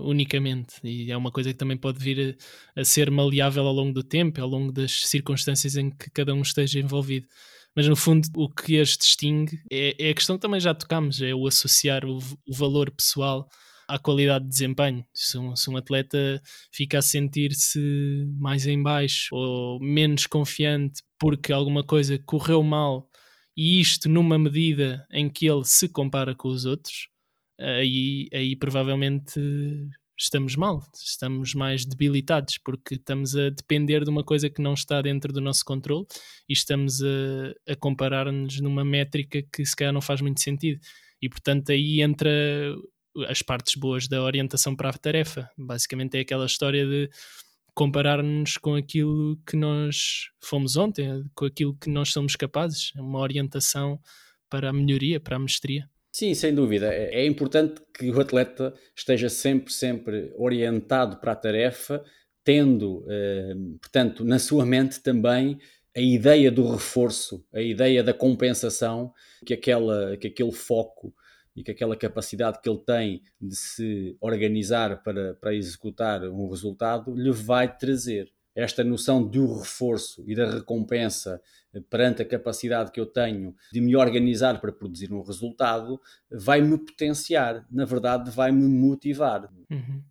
[0.01, 2.38] unicamente, e é uma coisa que também pode vir
[2.77, 6.35] a, a ser maleável ao longo do tempo, ao longo das circunstâncias em que cada
[6.35, 7.27] um esteja envolvido
[7.77, 11.23] mas no fundo o que as distingue é, é, a questão que também já tocámos,
[11.23, 13.49] é o associar o, o valor pessoal
[13.88, 15.05] à qualidade de desempenho.
[15.12, 21.53] Se um, se um atleta fica a sentir-se mais em baixo ou menos confiante porque
[21.53, 23.09] alguma coisa correu mal
[23.57, 27.09] e isto numa medida em que ele se compara com os outros,
[27.59, 29.40] aí, aí provavelmente
[30.16, 35.01] estamos mal, estamos mais debilitados porque estamos a depender de uma coisa que não está
[35.01, 36.07] dentro do nosso controle
[36.48, 40.81] e estamos a, a comparar-nos numa métrica que se calhar não faz muito sentido.
[41.20, 42.31] E portanto aí entra
[43.28, 45.50] as partes boas da orientação para a tarefa.
[45.57, 47.11] Basicamente é aquela história de
[47.74, 53.20] comparar-nos com aquilo que nós fomos ontem, com aquilo que nós somos capazes, é uma
[53.20, 54.00] orientação
[54.50, 55.88] para a melhoria, para a mestria.
[56.11, 56.92] Sim, sem dúvida.
[56.92, 62.02] É, é importante que o atleta esteja sempre, sempre orientado para a tarefa,
[62.42, 65.59] tendo, eh, portanto, na sua mente também
[65.96, 69.12] a ideia do reforço, a ideia da compensação,
[69.44, 71.14] que, aquela, que aquele foco
[71.59, 77.12] e que aquela capacidade que ele tem de se organizar para, para executar um resultado
[77.14, 81.40] lhe vai trazer esta noção do reforço e da recompensa
[81.90, 87.66] perante a capacidade que eu tenho de me organizar para produzir um resultado, vai-me potenciar,
[87.71, 89.49] na verdade, vai-me motivar.
[89.71, 90.03] Uhum.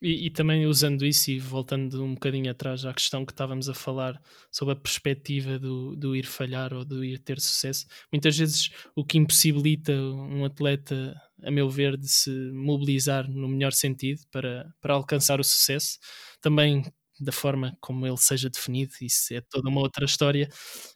[0.00, 3.74] E, e, também usando isso e voltando um bocadinho atrás à questão que estávamos a
[3.74, 8.70] falar sobre a perspectiva do, do ir falhar ou do ir ter sucesso, muitas vezes
[8.94, 14.72] o que impossibilita um atleta, a meu ver, de se mobilizar no melhor sentido para,
[14.80, 15.98] para alcançar o sucesso,
[16.40, 16.84] também
[17.22, 20.48] da forma como ele seja definido, isso é toda uma outra história,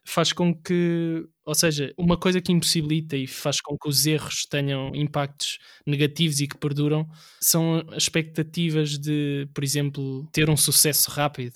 [0.05, 4.47] faz com que, ou seja, uma coisa que impossibilita e faz com que os erros
[4.47, 7.09] tenham impactos negativos e que perduram
[7.41, 11.55] são as expectativas de, por exemplo, ter um sucesso rápido,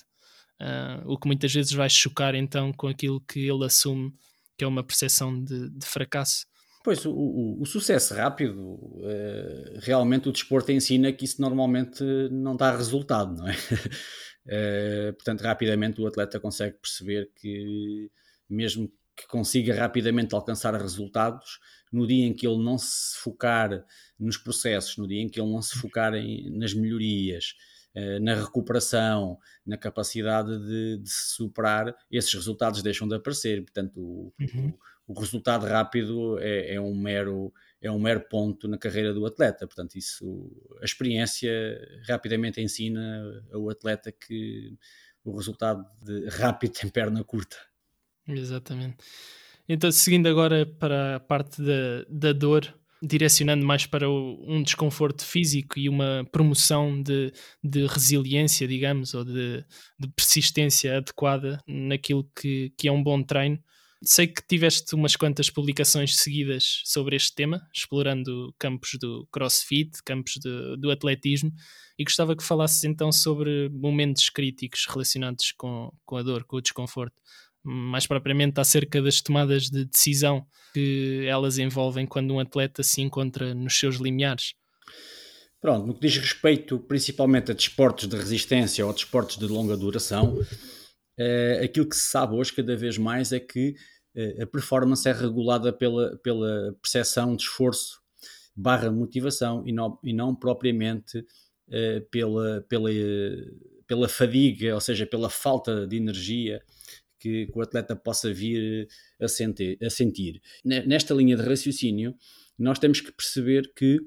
[0.61, 4.13] uh, o que muitas vezes vai chocar então com aquilo que ele assume
[4.57, 6.47] que é uma percepção de, de fracasso.
[6.83, 12.57] Pois, o, o, o, sucesso rápido, uh, realmente o desporto ensina que isso normalmente não
[12.57, 13.57] dá resultado, não é?
[14.47, 18.11] Uh, portanto, rapidamente o atleta consegue perceber que,
[18.49, 21.59] mesmo que consiga rapidamente alcançar resultados,
[21.93, 23.85] no dia em que ele não se focar
[24.19, 27.55] nos processos, no dia em que ele não se focar em, nas melhorias,
[27.97, 33.63] eh, na recuperação, na capacidade de, de, se superar, esses resultados deixam de aparecer.
[33.63, 34.75] Portanto, o, uhum.
[35.07, 39.27] o, o resultado rápido é, é, um mero, é um mero ponto na carreira do
[39.27, 39.67] atleta.
[39.67, 40.51] Portanto, isso,
[40.81, 41.51] a experiência
[42.09, 44.77] rapidamente ensina ao atleta que
[45.25, 47.57] o resultado de rápido tem perna curta.
[48.29, 48.97] Exatamente.
[49.69, 52.73] Então, seguindo agora para a parte da, da dor,
[53.03, 59.25] direcionando mais para o, um desconforto físico e uma promoção de, de resiliência, digamos, ou
[59.25, 59.65] de,
[59.99, 63.59] de persistência adequada naquilo que, que é um bom treino.
[64.09, 70.37] Sei que tiveste umas quantas publicações seguidas sobre este tema, explorando campos do crossfit, campos
[70.37, 71.53] do, do atletismo,
[71.99, 76.61] e gostava que falasses então sobre momentos críticos relacionados com, com a dor, com o
[76.61, 77.21] desconforto
[77.69, 83.53] mais propriamente acerca das tomadas de decisão que elas envolvem quando um atleta se encontra
[83.55, 84.55] nos seus limiares.
[85.61, 90.39] Pronto, no que diz respeito principalmente a desportos de resistência ou desportos de longa duração,
[91.19, 93.75] eh, aquilo que se sabe hoje cada vez mais é que
[94.43, 98.01] a performance é regulada pela, pela percepção de esforço
[98.57, 101.25] barra motivação e não, e não propriamente
[101.69, 102.91] eh, pela, pela,
[103.87, 106.63] pela fadiga, ou seja, pela falta de energia
[107.19, 108.89] que, que o atleta possa vir
[109.21, 110.41] a sentir, a sentir.
[110.65, 112.15] Nesta linha de raciocínio,
[112.59, 113.99] nós temos que perceber que,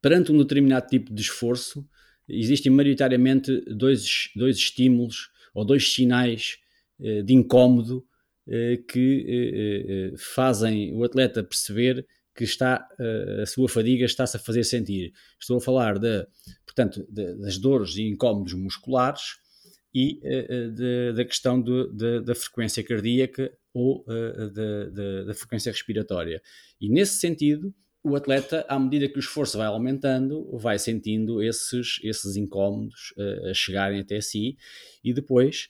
[0.00, 1.86] perante um determinado tipo de esforço,
[2.26, 6.58] existem maioritariamente dois, dois estímulos ou dois sinais
[7.00, 8.13] eh, de incómodo eh,
[8.88, 12.86] que eh, fazem o atleta perceber que está
[13.42, 15.12] a sua fadiga está-se a fazer sentir.
[15.40, 16.26] Estou a falar de,
[16.66, 19.36] portanto, de, das dores e incómodos musculares,
[19.94, 24.04] e uh, da questão de, da frequência cardíaca ou
[25.24, 26.42] da, frequência respiratória.
[26.80, 27.72] E nesse sentido,
[28.02, 33.14] o atleta, à medida que o esforço vai aumentando, vai sentindo esses, esses incómodos
[33.48, 34.56] a chegarem até si
[35.02, 35.68] e depois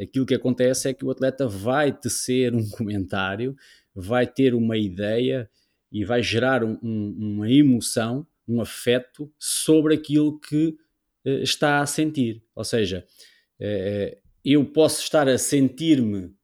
[0.00, 3.56] aquilo que acontece é que o atleta vai tecer um comentário,
[3.94, 5.48] vai ter uma ideia
[5.90, 10.76] e vai gerar um, um, uma emoção, um afeto sobre aquilo que
[11.24, 12.42] eh, está a sentir.
[12.54, 13.06] Ou seja,
[13.60, 16.34] eh, eu posso estar a sentir-me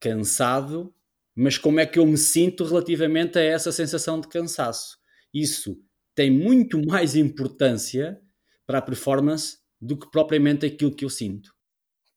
[0.00, 0.94] cansado,
[1.34, 4.96] mas como é que eu me sinto relativamente a essa sensação de cansaço?
[5.34, 5.78] Isso
[6.14, 8.20] tem muito mais importância
[8.66, 11.52] para a performance do que propriamente aquilo que eu sinto.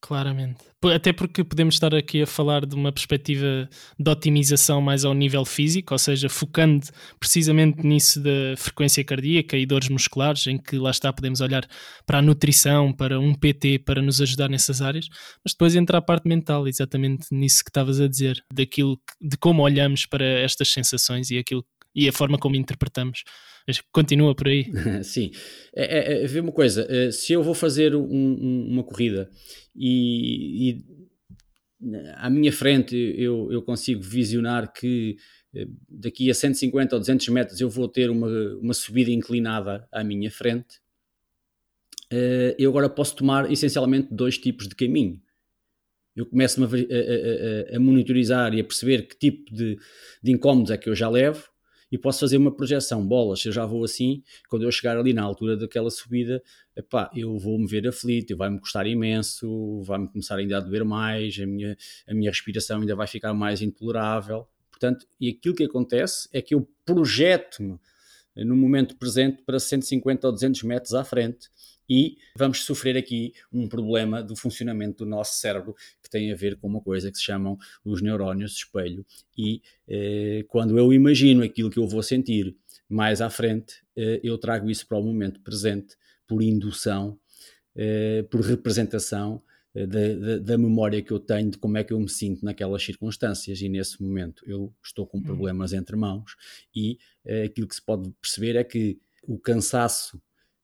[0.05, 0.63] Claramente.
[0.83, 5.43] Até porque podemos estar aqui a falar de uma perspectiva de otimização mais ao nível
[5.43, 6.85] físico, ou seja, focando
[7.19, 11.67] precisamente nisso da frequência cardíaca e dores musculares, em que lá está, podemos olhar
[12.05, 15.07] para a nutrição, para um PT, para nos ajudar nessas áreas,
[15.43, 19.63] mas depois entra a parte mental, exatamente nisso que estavas a dizer, daquilo de como
[19.63, 23.23] olhamos para estas sensações e aquilo e a forma como interpretamos.
[23.67, 24.71] Mas continua por aí.
[25.03, 25.31] Sim.
[25.75, 29.29] É, é, é, vê uma coisa, eh, se eu vou fazer um, um, uma corrida
[29.75, 30.85] e, e,
[32.15, 35.17] à minha frente eu, eu consigo visionar que
[35.53, 38.27] eh, daqui a 150 ou 200 metros eu vou ter uma,
[38.61, 40.79] uma subida inclinada à minha frente,
[42.11, 45.19] eh, eu agora posso tomar essencialmente dois tipos de caminho.
[46.15, 49.77] Eu começo a, a, a, a monitorizar e a perceber que tipo de,
[50.23, 51.54] de incómodos é que eu já levo
[51.95, 53.07] e posso fazer uma projeção.
[53.07, 56.43] Bolas, se eu já vou assim, quando eu chegar ali na altura daquela subida,
[56.75, 61.45] epá, eu vou-me ver aflito, vai-me custar imenso, vai-me começar ainda a doer mais, a
[61.45, 64.45] minha, a minha respiração ainda vai ficar mais intolerável.
[64.69, 67.79] Portanto, e aquilo que acontece é que eu projeto-me
[68.35, 71.49] no momento presente para 150 ou 200 metros à frente
[71.89, 76.55] e vamos sofrer aqui um problema do funcionamento do nosso cérebro que tem a ver
[76.57, 79.05] com uma coisa que se chamam os neurónios de espelho
[79.37, 82.55] e eh, quando eu imagino aquilo que eu vou sentir
[82.87, 85.95] mais à frente, eh, eu trago isso para o momento presente
[86.27, 87.19] por indução,
[87.75, 89.41] eh, por representação
[89.75, 92.45] eh, da, da, da, memória que eu tenho de como é que eu me sinto
[92.45, 95.23] naquelas circunstâncias e nesse momento eu estou com hum.
[95.23, 96.35] problemas entre mãos
[96.73, 100.21] e eh, aquilo que se pode perceber é que o cansaço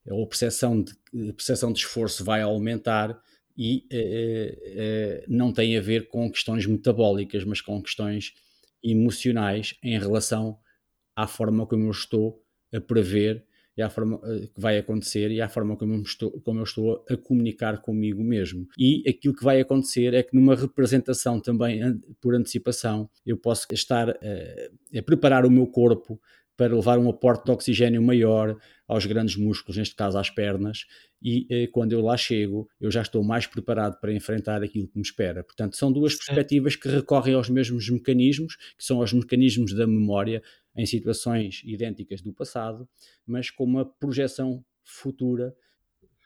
[0.07, 0.91] ou a percepção de,
[1.29, 3.19] a percepção de esforço vai aumentar
[3.57, 8.33] e eh, eh, não tem a ver com questões metabólicas, mas com questões
[8.83, 10.57] emocionais em relação
[11.15, 12.41] à forma como eu estou
[12.73, 13.45] a prever
[13.77, 17.05] e à forma que vai acontecer e à forma como eu, estou, como eu estou
[17.09, 18.67] a comunicar comigo mesmo.
[18.77, 21.81] E aquilo que vai acontecer é que numa representação também
[22.19, 26.19] por antecipação eu posso estar a, a preparar o meu corpo
[26.57, 30.85] para levar um aporte de oxigênio maior aos grandes músculos, neste caso às pernas,
[31.21, 34.97] e eh, quando eu lá chego, eu já estou mais preparado para enfrentar aquilo que
[34.97, 35.43] me espera.
[35.43, 40.41] Portanto, são duas perspectivas que recorrem aos mesmos mecanismos, que são os mecanismos da memória
[40.75, 42.87] em situações idênticas do passado,
[43.25, 45.55] mas com uma projeção futura.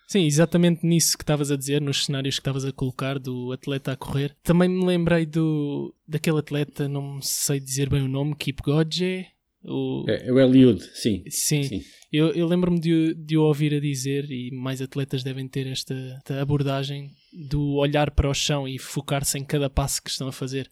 [0.08, 3.92] Sim, exatamente nisso que estavas a dizer, nos cenários que estavas a colocar do atleta
[3.92, 4.36] a correr.
[4.44, 9.26] Também me lembrei do daquele atleta, não sei dizer bem o nome, Kip Godje,
[9.68, 11.24] o, é, é, o Eliud, sim.
[11.30, 11.82] Sim, sim.
[12.12, 15.94] eu, eu lembro-me de, de o ouvir a dizer, e mais atletas devem ter esta,
[16.18, 17.10] esta abordagem
[17.50, 20.70] do olhar para o chão e focar-se em cada passo que estão a fazer.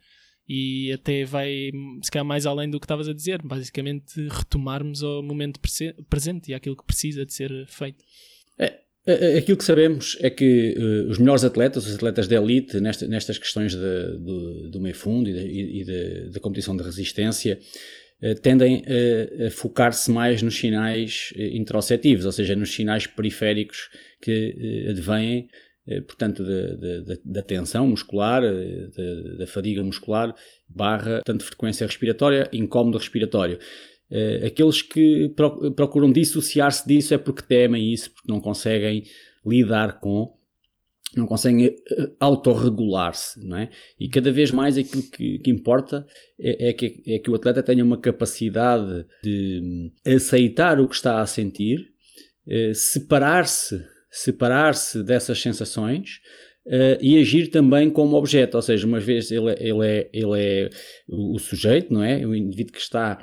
[0.48, 1.72] E até vai,
[2.02, 5.60] se calhar, mais além do que estavas a dizer, basicamente retomarmos ao momento
[6.10, 8.04] presente e àquilo que precisa de ser feito.
[8.60, 12.36] É, é, é, aquilo que sabemos é que uh, os melhores atletas, os atletas de
[12.36, 17.58] elite, nesta, nestas questões de, do, do meio fundo e da competição de resistência,
[18.42, 23.90] tendem a, a focar-se mais nos sinais eh, interoceptivos, ou seja, nos sinais periféricos
[24.22, 25.48] que eh, advêm,
[26.08, 26.46] portanto,
[27.26, 28.42] da, tensão muscular,
[29.38, 30.34] da, fadiga muscular,
[30.66, 33.60] barra, tanto frequência respiratória, incómodo respiratório.
[34.48, 35.30] Aqueles que
[35.76, 39.04] procuram dissociar-se disso é porque temem isso, porque não conseguem
[39.46, 40.34] lidar com
[41.16, 43.70] não conseguem eh, autorregular-se, não é?
[44.00, 46.06] E cada vez mais aquilo que, que importa
[46.40, 51.22] é, é, que, é que o atleta tenha uma capacidade de aceitar o que está
[51.22, 51.80] a sentir,
[52.48, 56.20] eh, separar-se separar-se dessas sensações
[56.68, 60.70] uh, e agir também como objeto, ou seja, uma vez ele, ele, é, ele é
[61.10, 62.24] o sujeito, não é?
[62.26, 63.20] O indivíduo que está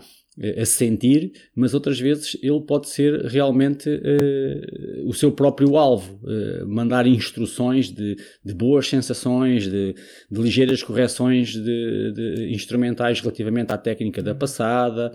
[0.59, 6.67] a sentir, mas outras vezes ele pode ser realmente uh, o seu próprio alvo, uh,
[6.67, 9.95] mandar instruções de, de boas sensações, de,
[10.31, 15.13] de ligeiras correções de, de, instrumentais relativamente à técnica da passada,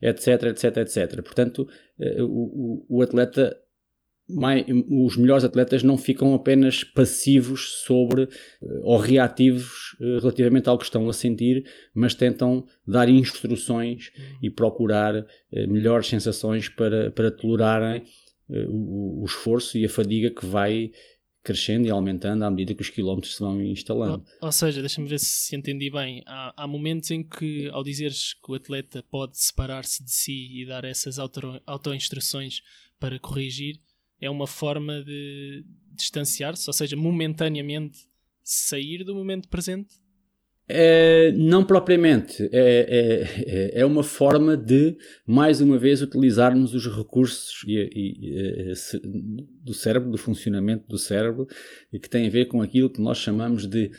[0.00, 1.22] etc, etc, etc.
[1.22, 3.56] Portanto, uh, o, o atleta
[4.32, 10.78] mais, os melhores atletas não ficam apenas passivos sobre eh, ou reativos eh, relativamente ao
[10.78, 11.64] que estão a sentir,
[11.94, 14.10] mas tentam dar instruções
[14.42, 15.14] e procurar
[15.52, 18.02] eh, melhores sensações para, para tolerarem
[18.48, 20.90] o, o esforço e a fadiga que vai
[21.42, 24.24] crescendo e aumentando à medida que os quilómetros se vão instalando.
[24.40, 26.22] Ou, ou seja, deixa-me ver se entendi bem.
[26.26, 30.66] Há, há, momentos em que, ao dizeres que o atleta pode separar-se de si e
[30.66, 33.80] dar essas auto-instruções auto para corrigir,
[34.22, 37.98] é uma forma de distanciar-se, ou seja, momentaneamente
[38.42, 40.00] sair do momento presente?
[40.68, 42.48] É, não propriamente.
[42.52, 44.96] É, é, é uma forma de,
[45.26, 48.74] mais uma vez, utilizarmos os recursos e, e, e,
[49.62, 51.46] do cérebro, do funcionamento do cérebro,
[51.92, 53.90] e que tem a ver com aquilo que nós chamamos de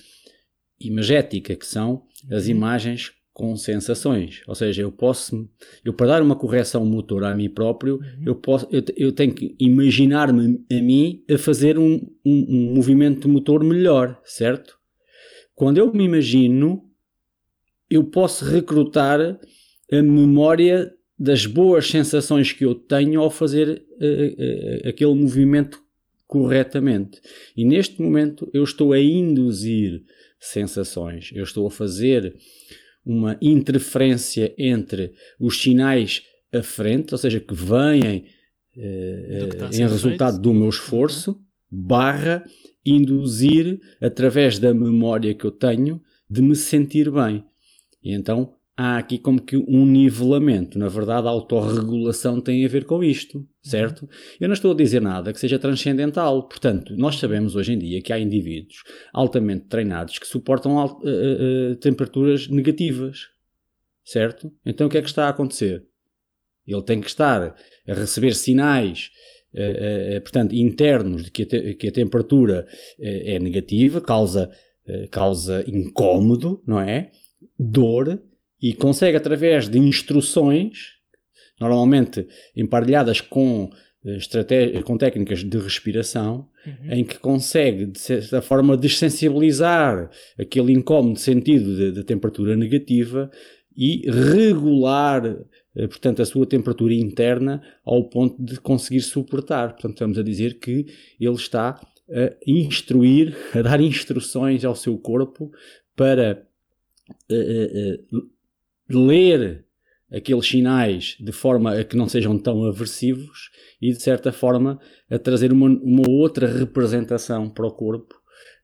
[0.79, 2.51] imagética, que são as uhum.
[2.51, 4.43] imagens com sensações.
[4.47, 5.49] Ou seja, eu posso,
[5.83, 8.23] eu para dar uma correção motor a mim próprio, uhum.
[8.25, 13.27] eu, posso, eu, eu tenho que imaginar-me a mim a fazer um, um, um movimento
[13.27, 14.77] motor melhor, certo?
[15.55, 16.83] Quando eu me imagino,
[17.89, 19.19] eu posso recrutar
[19.91, 25.81] a memória das boas sensações que eu tenho ao fazer uh, uh, aquele movimento
[26.27, 27.21] corretamente.
[27.55, 30.03] E neste momento eu estou a induzir
[30.39, 32.35] sensações, eu estou a fazer
[33.05, 38.25] uma interferência entre os sinais à frente, ou seja, que vêm
[38.77, 40.41] eh, em resultado feito.
[40.41, 41.37] do meu esforço, uhum.
[41.69, 42.45] barra
[42.85, 47.43] induzir através da memória que eu tenho de me sentir bem.
[48.03, 50.77] E então há aqui como que um nivelamento.
[50.79, 54.09] Na verdade, a autorregulação tem a ver com isto, certo?
[54.39, 56.47] Eu não estou a dizer nada que seja transcendental.
[56.47, 61.75] Portanto, nós sabemos hoje em dia que há indivíduos altamente treinados que suportam uh, uh,
[61.77, 63.27] temperaturas negativas,
[64.03, 64.51] certo?
[64.65, 65.85] Então o que é que está a acontecer?
[66.65, 67.55] Ele tem que estar
[67.87, 69.11] a receber sinais
[69.55, 72.65] Uh, uh, portanto, internos de que a, te que a temperatura
[72.97, 74.49] uh, é negativa, causa,
[75.11, 77.11] causa incômodo, não é?
[77.57, 78.19] Dor,
[78.63, 80.93] e consegue, através de instruções,
[81.59, 83.69] normalmente emparelhadas com,
[84.05, 86.93] eh, com técnicas de respiração, uhum.
[86.93, 90.09] em que consegue, de certa forma, dessensibilizar
[90.39, 93.29] aquele incómodo sentido de temperatura negativa
[93.75, 95.25] e regular,
[95.75, 99.73] eh, portanto, a sua temperatura interna ao ponto de conseguir suportar.
[99.73, 100.85] Portanto, estamos a dizer que
[101.19, 105.51] ele está a instruir, a dar instruções ao seu corpo
[105.97, 106.47] para
[107.29, 108.32] uh, uh,
[108.95, 109.65] ler
[110.13, 113.49] aqueles sinais de forma a que não sejam tão aversivos
[113.81, 114.79] e, de certa forma,
[115.09, 118.13] a trazer uma, uma outra representação para o corpo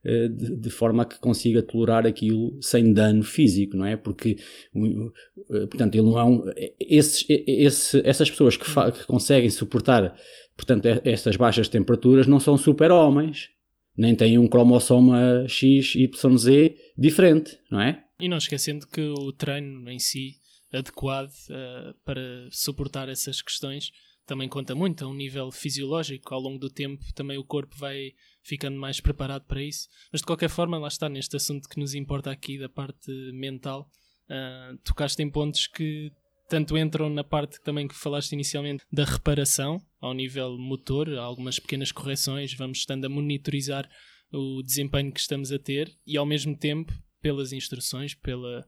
[0.05, 3.97] uh, de, de, forma a que consiga tolerar aquilo sem dano físico, não é?
[3.97, 4.37] Porque,
[4.75, 6.43] uh, portanto, ele não é um.
[6.79, 10.15] Esses, esse, essas pessoas que, que conseguem suportar,
[10.55, 13.49] portanto, estas baixas temperaturas não são super-homens,
[13.97, 18.03] nem têm um cromossoma X, Y, Z diferente, não é?
[18.19, 20.35] E não esquecendo que o treino em si
[20.71, 23.91] adequado uh, para suportar essas questões
[24.25, 26.33] também conta muito a um nível fisiológico.
[26.33, 28.11] Ao longo do tempo, também o corpo vai
[28.43, 29.87] ficando mais preparado para isso.
[30.11, 33.89] Mas de qualquer forma, lá está neste assunto que nos importa aqui da parte mental.
[34.29, 36.11] Uh, tocaste em pontos que
[36.47, 41.91] tanto entram na parte também que falaste inicialmente da reparação ao nível motor, algumas pequenas
[41.91, 43.89] correções, vamos estando a monitorizar
[44.31, 48.65] o desempenho que estamos a ter e ao mesmo tempo, pelas instruções, pela,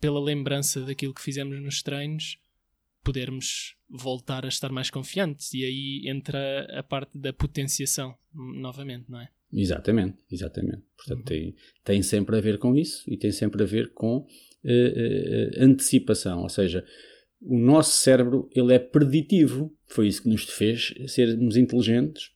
[0.00, 2.38] pela lembrança daquilo que fizemos nos treinos,
[3.02, 5.52] podermos voltar a estar mais confiantes.
[5.52, 9.28] E aí entra a parte da potenciação, novamente, não é?
[9.52, 10.82] Exatamente, exatamente.
[10.96, 11.24] Portanto, uhum.
[11.24, 15.64] tem, tem sempre a ver com isso e tem sempre a ver com uh, uh,
[15.64, 16.42] antecipação.
[16.42, 16.84] Ou seja,
[17.40, 19.72] o nosso cérebro ele é preditivo.
[19.86, 22.34] Foi isso que nos fez sermos inteligentes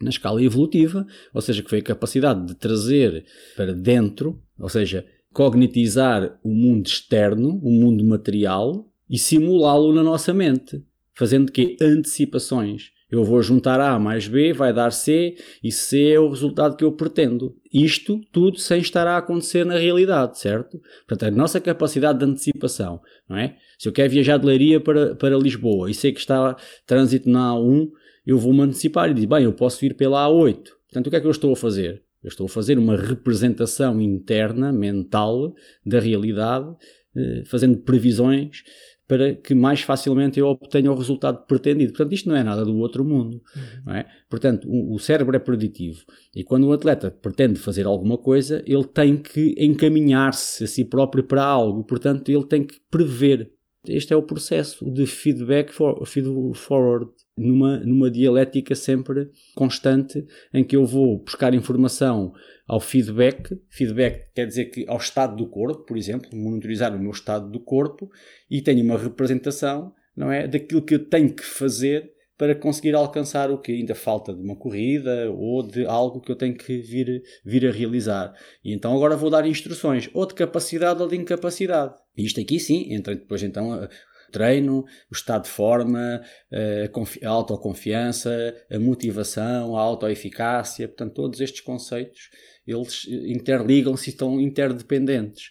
[0.00, 3.24] na escala evolutiva, ou seja, que foi a capacidade de trazer
[3.54, 10.32] para dentro, ou seja, cognitizar o mundo externo, o mundo material, e simulá-lo na nossa
[10.32, 10.84] mente,
[11.14, 12.90] fazendo que antecipações.
[13.10, 15.34] Eu vou juntar A mais B, vai dar C,
[15.64, 17.56] e C é o resultado que eu pretendo.
[17.72, 20.80] Isto tudo sem estar a acontecer na realidade, certo?
[21.08, 23.56] Portanto, a nossa capacidade de antecipação, não é?
[23.78, 26.56] Se eu quero viajar de Leiria para, para Lisboa e sei que está
[26.86, 27.88] trânsito na A1,
[28.24, 30.68] eu vou-me antecipar e digo, bem, eu posso vir pela A8.
[30.86, 32.04] Portanto, o que é que eu estou a fazer?
[32.22, 35.54] Eu estou a fazer uma representação interna, mental,
[35.84, 36.74] da realidade,
[37.16, 38.62] eh, fazendo previsões
[39.10, 41.92] para que mais facilmente eu obtenha o resultado pretendido.
[41.92, 43.42] Portanto, isto não é nada do outro mundo.
[43.56, 43.92] Uhum.
[43.92, 44.06] É?
[44.28, 46.04] Portanto, o, o, cérebro é preditivo.
[46.32, 51.24] E quando o atleta pretende fazer alguma coisa, ele tem que encaminhar-se a si próprio
[51.24, 51.82] para algo.
[51.82, 53.50] Portanto, ele tem que prever.
[53.84, 60.64] Este é o processo de feedback for, feed forward numa, numa dialética sempre constante em
[60.64, 62.32] que eu vou buscar informação
[62.66, 63.60] ao feedback.
[63.68, 67.60] Feedback quer dizer que ao estado do corpo, por exemplo, monitorizar o meu estado do
[67.60, 68.10] corpo
[68.50, 72.10] e tenho uma representação, não é, daquilo que eu tenho que fazer
[72.40, 76.36] para conseguir alcançar o que ainda falta de uma corrida ou de algo que eu
[76.36, 78.32] tenho que vir, vir a realizar.
[78.64, 81.94] E então agora vou dar instruções, ou de capacidade ou de incapacidade.
[82.16, 83.86] Isto aqui sim, entra depois então
[84.30, 92.30] treino, o estado de forma, a autoconfiança, a motivação, a autoeficácia, portanto, todos estes conceitos,
[92.66, 95.50] eles interligam-se e estão interdependentes.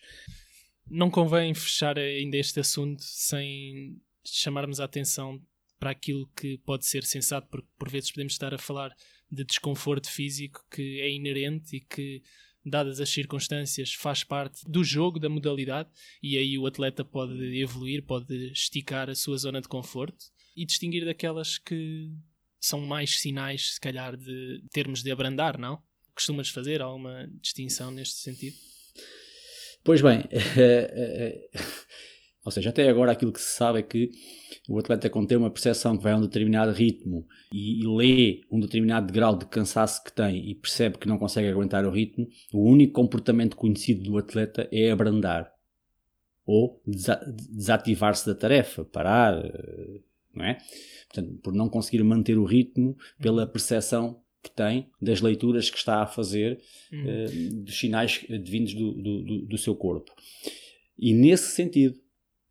[0.90, 5.40] Não convém fechar ainda este assunto sem chamarmos a atenção
[5.80, 8.94] para aquilo que pode ser sensato, porque por vezes podemos estar a falar
[9.32, 12.22] de desconforto físico que é inerente e que
[12.70, 15.90] dadas as circunstâncias, faz parte do jogo, da modalidade,
[16.22, 21.06] e aí o atleta pode evoluir, pode esticar a sua zona de conforto e distinguir
[21.06, 22.12] daquelas que
[22.60, 25.82] são mais sinais, se calhar, de termos de abrandar, não?
[26.14, 28.58] Costumas fazer alguma distinção neste sentido?
[29.84, 30.24] Pois bem,
[32.46, 34.10] ou seja, até agora aquilo que se sabe é que
[34.68, 38.60] o atleta tem uma percepção que vai a um determinado ritmo e, e, lê um
[38.60, 42.70] determinado grau de cansaço que tem e percebe que não consegue aguentar o ritmo, o
[42.70, 45.52] único comportamento conhecido do atleta é abrandar
[46.46, 47.22] ou desa
[47.52, 49.36] desativar-se da tarefa, parar,
[50.34, 50.58] não é?
[51.08, 56.02] Portanto, por não conseguir manter o ritmo pela percepção que tem das leituras que está
[56.02, 56.60] a fazer
[56.92, 60.12] uh, dos sinais vindos do, do, do seu corpo.
[60.98, 62.00] E nesse sentido,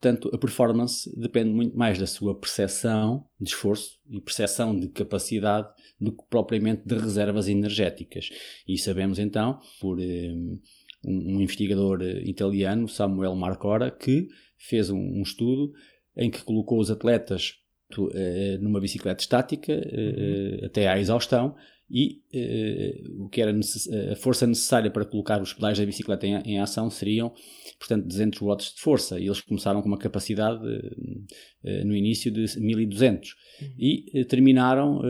[0.01, 5.69] Portanto, a performance depende muito mais da sua percepção de esforço e percepção de capacidade
[6.01, 8.31] do que propriamente de reservas energéticas.
[8.67, 14.99] E sabemos então, por eh, um, um, investigador eh, italiano, Samuel Marcora, que fez um,
[14.99, 15.73] um estudo
[16.17, 17.55] em que colocou os atletas
[17.97, 21.57] uh, numa bicicleta estática uh, até à exaustão
[21.91, 26.35] e uh, o que era a força necessária para colocar os pedais da bicicleta em,
[26.45, 27.33] em, ação seriam,
[27.79, 29.19] portanto, 200 watts de força.
[29.19, 33.69] E eles começaram com uma capacidade uh, no início de 1200 uhum.
[33.79, 35.01] e uh, terminaram,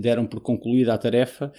[0.00, 1.52] deram por concluída a tarefa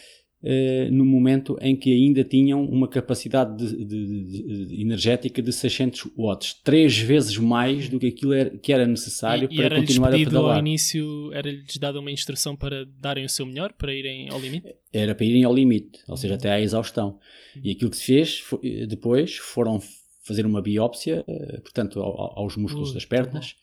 [0.46, 6.12] Uh, no momento em que ainda tinham uma capacidade de, de, de, energética de 600
[6.16, 10.10] watts, três vezes mais do que aquilo era, que era necessário e, para e continuar
[10.14, 10.54] a pedalar.
[10.54, 14.76] ao início era-lhes dada uma instrução para darem o seu melhor, para irem ao limite?
[14.94, 17.18] Era para irem ao limite, ou seja, até à exaustão.
[17.64, 19.82] E aquilo que se fez foi, depois foram
[20.22, 23.56] fazer uma biópsia, uh, portanto, ao, aos músculos uh, das pernas,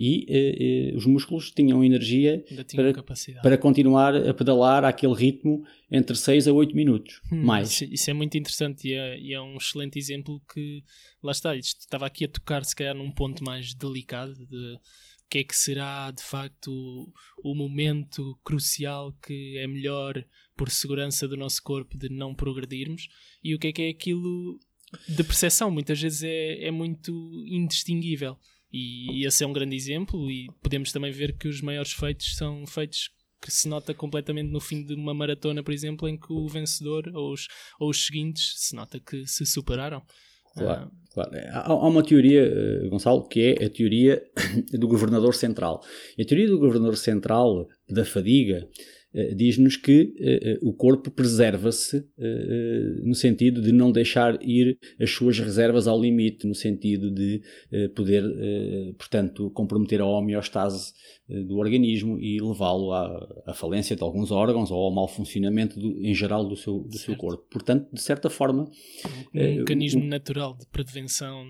[0.00, 2.42] e eh, eh, os músculos tinham energia
[2.74, 2.94] para,
[3.42, 7.70] para continuar a pedalar àquele ritmo entre 6 a 8 minutos, hum, mais.
[7.70, 10.82] Isso, isso, é muito interessante e é, e é, um excelente exemplo que,
[11.22, 15.28] lá está, isto estava aqui a tocar se calhar num ponto mais delicado de o
[15.28, 20.24] que é que será de facto o, o momento crucial que é melhor
[20.56, 23.06] por segurança do nosso corpo de não progredirmos
[23.44, 24.58] e o que é que é aquilo
[25.06, 27.12] de percepção, muitas vezes é, é muito
[27.46, 28.38] indistinguível.
[28.72, 32.66] E esse é um grande exemplo, e podemos também ver que os maiores feitos são
[32.66, 33.10] feitos
[33.40, 37.10] que se nota completamente no fim de uma maratona, por exemplo, em que o vencedor
[37.14, 37.48] ou os,
[37.80, 40.02] ou os seguintes se nota que se superaram.
[40.54, 40.90] Claro, ah.
[41.12, 41.30] claro.
[41.52, 44.22] Há, há, uma teoria, eh, Gonçalo, que é a teoria
[44.78, 45.80] do governador central.
[46.18, 48.68] A teoria do governador central da fadiga
[49.34, 50.14] diz-nos que
[50.62, 52.04] uh, o corpo preserva-se
[53.02, 57.42] no sentido de não deixar ir as suas reservas ao limite, no sentido de
[57.94, 58.22] poder,
[58.96, 60.92] portanto, comprometer a homeostase
[61.28, 66.00] do organismo e levá-lo à, à, falência de alguns órgãos ou ao mau funcionamento do,
[66.00, 67.44] em geral do seu, do seu corpo.
[67.50, 68.68] Portanto, de certa forma.
[69.34, 71.44] Um mecanismo um, natural de prevenção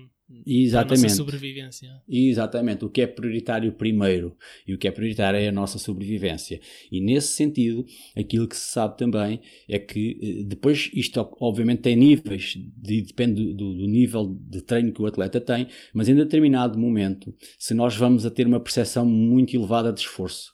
[0.45, 0.99] Exatamente.
[0.99, 2.01] A nossa sobrevivência.
[2.07, 2.85] Exatamente.
[2.85, 4.35] O que é prioritário primeiro
[4.67, 6.59] e o que é prioritário é a nossa sobrevivência.
[6.91, 11.95] E nesse sentido, aquilo que se sabe também é que eh, depois isto obviamente tem
[11.95, 16.77] níveis, de, depende do, do, nível de treino que o atleta tem, mas em determinado
[16.77, 20.53] momento, se nós vamos a ter uma percepção muito elevada de esforço,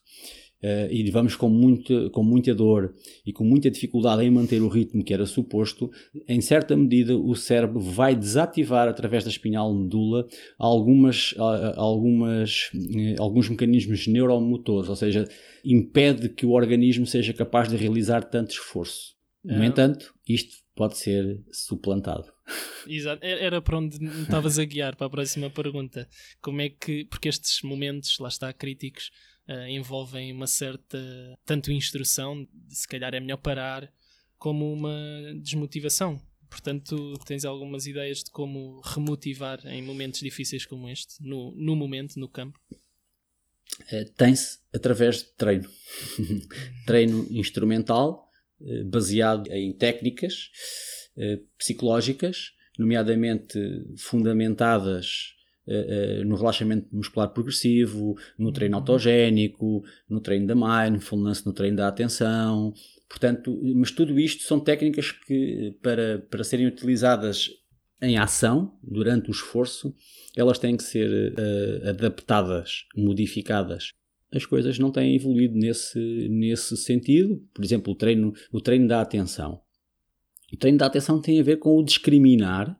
[0.64, 4.68] Uh, e vamos com, muito, com muita dor e com muita dificuldade em manter o
[4.68, 5.91] ritmo que era suposto,
[6.28, 10.28] em certa medida o cérebro vai desativar através da espinhal medula
[10.58, 15.30] algumas, uh, algumas, uh, alguns mecanismos neuromotores, ou seja,
[15.64, 19.16] impede que o organismo seja capaz de realizar tanto esforço.
[19.43, 19.68] No é.
[19.68, 22.26] entanto, isto pode ser suplantado.
[22.88, 26.08] Exato, era para onde me estavas a guiar para a próxima pergunta.
[26.41, 29.12] Como é que, porque estes momentos, lá está, críticos,
[29.48, 30.98] uh, envolvem uma certa
[31.45, 33.91] tanto instrução, se calhar é melhor parar,
[34.38, 34.93] como uma
[35.41, 36.22] desmotivação.
[36.50, 42.20] Portanto, tens algumas ideias de como remotivar em momentos difíceis como este, no, no momento,
[42.20, 42.60] no campo?
[43.91, 45.70] Uh, Tem-se através de treino.
[46.86, 48.30] treino instrumental,
[48.62, 50.52] uh, baseado em técnicas
[51.58, 53.60] psicológicas, nomeadamente
[53.98, 55.34] fundamentadas
[55.68, 58.82] uh, no relaxamento muscular progressivo, no treino uhum.
[58.82, 62.74] autogénico, no treino da mindfulness, no treino da atenção.
[63.09, 67.49] Portanto, mas tudo isto são técnicas que, para, para serem utilizadas
[68.01, 69.93] em ação, durante o esforço,
[70.36, 73.91] elas têm que ser uh, adaptadas, modificadas.
[74.32, 77.41] As coisas não têm evoluído nesse, nesse sentido.
[77.53, 79.61] Por exemplo, o treino, o treino da atenção.
[80.53, 82.80] O treino da atenção tem a ver com o discriminar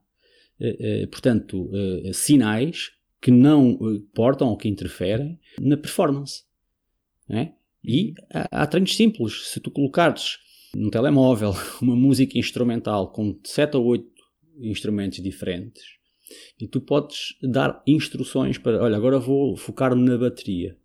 [1.12, 2.92] portanto, eh, sinais
[3.22, 3.78] que não
[4.14, 6.44] portam ou que interferem na performance.
[7.30, 7.52] É?
[7.84, 9.50] E há, há treinos simples.
[9.50, 10.38] Se tu colocares
[10.76, 14.06] num telemóvel uma música instrumental com 7 ou 8
[14.60, 15.84] instrumentos diferentes
[16.60, 20.78] e tu podes dar instruções para, olha, agora vou focar-me na bateria.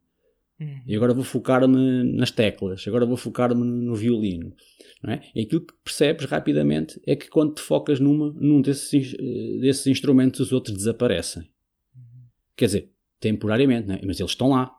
[0.62, 0.82] Uhum.
[0.86, 4.54] E agora vou focar-me nas teclas, agora vou focar-me no violino.
[5.02, 5.20] Não é?
[5.34, 9.86] E aquilo que percebes rapidamente é que quando te focas numa, num desses, eh, desses
[9.88, 11.42] instrumentos, os outros desaparecem.
[11.42, 12.22] Uhum.
[12.56, 14.00] Quer dizer, temporariamente, é?
[14.04, 14.70] mas eles estão lá.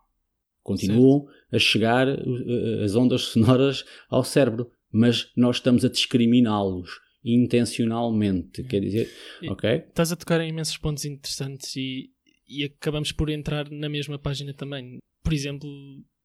[0.62, 1.56] Continuam certo.
[1.56, 8.62] a chegar eh, as ondas sonoras ao cérebro, mas nós estamos a discriminá-los intencionalmente.
[8.62, 8.68] Uhum.
[8.68, 9.12] Quer dizer,
[9.42, 9.70] e, ok?
[9.90, 12.12] Estás a tocar em imensos pontos interessantes e,
[12.48, 15.00] e acabamos por entrar na mesma página também.
[15.24, 15.70] Por exemplo,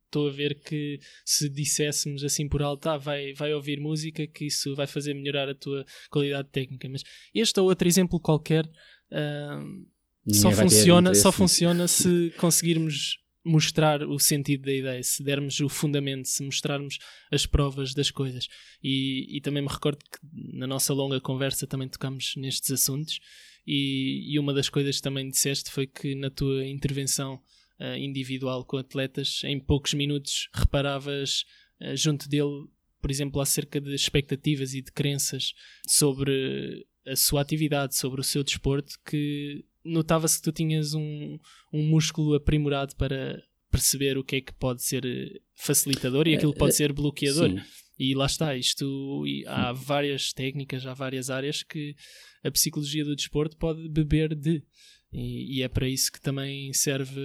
[0.08, 4.46] estou a ver que se disséssemos assim por alto, ah, vai, vai ouvir música, que
[4.46, 6.88] isso vai fazer melhorar a tua qualidade técnica.
[6.88, 7.02] Mas
[7.34, 14.64] este ou outro exemplo qualquer uh, só funciona, só funciona se conseguirmos mostrar o sentido
[14.64, 16.98] da ideia, se dermos o fundamento, se mostrarmos
[17.32, 18.46] as provas das coisas.
[18.82, 20.18] E, e também me recordo que
[20.54, 23.18] na nossa longa conversa também tocamos nestes assuntos.
[23.66, 27.40] E, e uma das coisas que também disseste foi que na tua intervenção
[27.80, 31.44] uh, individual com atletas, em poucos minutos reparavas
[31.80, 32.66] uh, junto dele,
[33.00, 35.52] por exemplo, acerca de expectativas e de crenças
[35.86, 41.38] sobre a sua atividade, sobre o seu desporto, que notava-se que tu tinhas um,
[41.72, 46.52] um músculo aprimorado para perceber o que é que pode ser eh, facilitador e aquilo
[46.52, 47.50] que pode ser bloqueador.
[47.50, 47.60] Sim.
[47.98, 51.96] E lá está, isto há várias técnicas, há várias áreas que
[52.44, 54.62] a psicologia do desporto pode beber de.
[55.10, 57.18] E, e, é para isso que também serve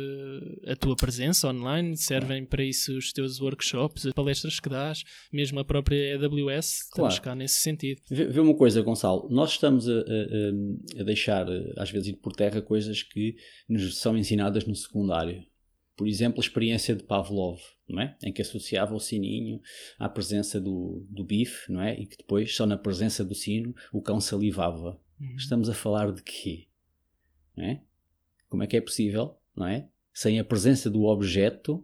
[0.65, 5.59] a tua presença online, servem para isso os teus workshops, as palestras que dás, mesmo
[5.59, 7.09] a própria AWS, claro.
[7.09, 8.01] estamos cá nesse sentido.
[8.09, 12.33] Vê, vê uma coisa, Gonçalo, nós estamos a, a, a, deixar, às vezes, ir por
[12.33, 13.35] terra coisas que
[13.67, 15.43] nos são ensinadas no secundário.
[15.97, 18.17] Por exemplo, a experiência de Pavlov, não é?
[18.23, 19.59] em que associava o sininho
[19.99, 21.99] à presença do, do bife, não é?
[21.99, 24.99] e que depois, só na presença do sino, o cão salivava.
[25.19, 25.35] Uhum.
[25.35, 26.67] Estamos a falar de quê?
[27.57, 27.79] É?
[28.49, 29.87] Como é que é possível, não é?
[30.13, 31.83] sem a presença do objeto,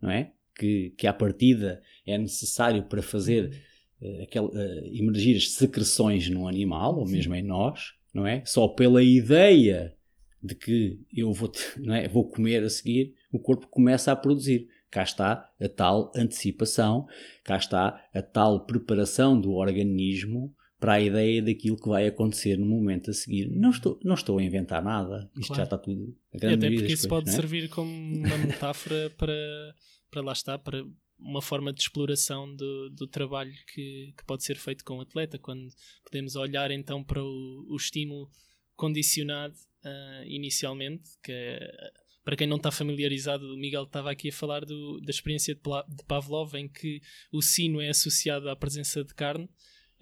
[0.00, 0.32] não é?
[0.54, 3.58] Que, que à partida é necessário para fazer
[4.00, 8.44] uh, aquel, uh, emergir as secreções no animal, ou mesmo em nós, não é?
[8.44, 9.96] Só pela ideia
[10.42, 12.06] de que eu vou, não é?
[12.06, 14.68] vou comer a seguir, o corpo começa a produzir.
[14.90, 17.06] Cá está a tal antecipação,
[17.42, 22.66] cá está a tal preparação do organismo para a ideia daquilo que vai acontecer no
[22.66, 23.48] momento a seguir.
[23.48, 25.30] Não estou, não estou a inventar nada.
[25.36, 25.60] Isto claro.
[25.60, 26.12] já está tudo.
[26.34, 27.32] A grande e até porque isso pode é?
[27.32, 29.76] servir como uma metáfora para,
[30.10, 30.84] para lá está, para
[31.20, 35.38] uma forma de exploração do, do trabalho que, que pode ser feito com o atleta,
[35.38, 35.68] quando
[36.02, 38.28] podemos olhar então para o, o estímulo
[38.74, 39.54] condicionado
[39.84, 41.92] uh, inicialmente, que é,
[42.24, 45.60] para quem não está familiarizado, o Miguel estava aqui a falar do, da experiência de,
[45.60, 49.48] de Pavlov, em que o sino é associado à presença de carne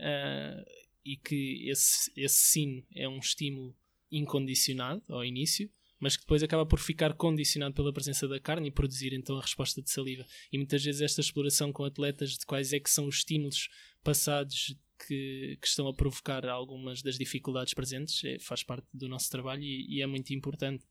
[0.00, 0.64] uh,
[1.04, 3.76] e que esse, esse sino é um estímulo
[4.10, 8.72] incondicionado ao início, mas que depois acaba por ficar condicionado pela presença da carne e
[8.72, 10.26] produzir então a resposta de saliva.
[10.50, 13.68] E muitas vezes esta exploração com atletas de quais é que são os estímulos
[14.02, 14.74] passados
[15.06, 19.62] que, que estão a provocar algumas das dificuldades presentes é, faz parte do nosso trabalho
[19.62, 20.84] e, e, é muito importante.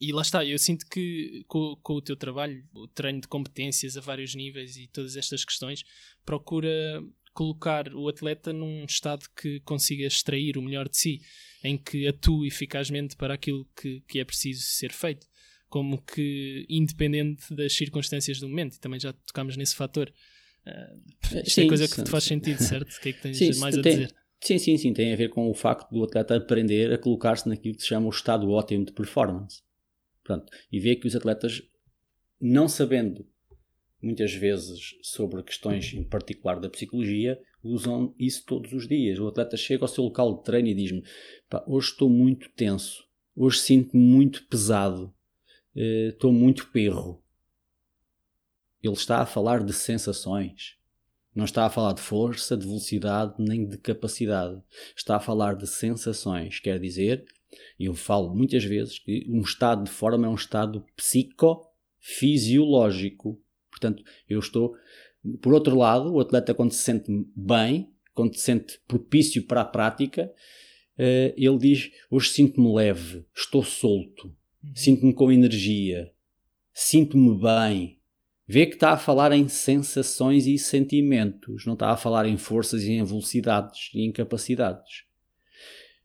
[0.00, 3.96] E lá está, eu sinto que com, com o teu trabalho, o treino de competências
[3.96, 5.84] a vários níveis e todas estas questões,
[6.24, 7.02] procura
[7.34, 11.20] colocar o atleta num estado que consiga extrair o melhor de si,
[11.62, 15.26] em que atue eficazmente para aquilo que, que é preciso ser feito,
[15.68, 20.12] como que independente das circunstâncias do momento, e também já tocámos nesse fator.
[20.64, 22.90] Uh, isto sim, é coisa que te faz sentido, certo?
[22.90, 24.14] O que é que tens sim, mais a tem, dizer?
[24.40, 24.92] Sim, sim, sim.
[24.92, 28.06] Tem a ver com o facto do atleta aprender a colocar-se naquilo que se chama
[28.06, 29.62] o estado ótimo de performance.
[30.22, 30.46] Pronto.
[30.70, 31.60] E ver que os atletas,
[32.40, 33.26] não sabendo
[34.04, 39.18] muitas vezes sobre questões em particular da psicologia, usam isso todos os dias.
[39.18, 41.02] O atleta chega ao seu local de treino e diz-me:
[41.66, 45.14] hoje estou muito tenso, hoje sinto-me muito pesado,
[45.74, 47.22] uh, estou muito perro.
[48.82, 50.76] Ele está a falar de sensações.
[51.34, 54.62] Não está a falar de força, de velocidade, nem de capacidade.
[54.96, 56.60] Está a falar de sensações.
[56.60, 57.24] Quer dizer,
[57.78, 63.40] eu falo muitas vezes que um estado de forma é um estado psicofisiológico.
[63.74, 64.76] Portanto, eu estou.
[65.42, 69.64] Por outro lado, o atleta, quando se sente bem, quando se sente propício para a
[69.64, 70.30] prática,
[70.96, 74.28] uh, ele diz: Hoje sinto-me leve, estou solto,
[74.62, 74.72] uhum.
[74.76, 76.12] sinto-me com energia,
[76.72, 77.98] sinto-me bem.
[78.46, 82.82] Vê que está a falar em sensações e sentimentos, não está a falar em forças
[82.82, 85.04] e em velocidades e em capacidades.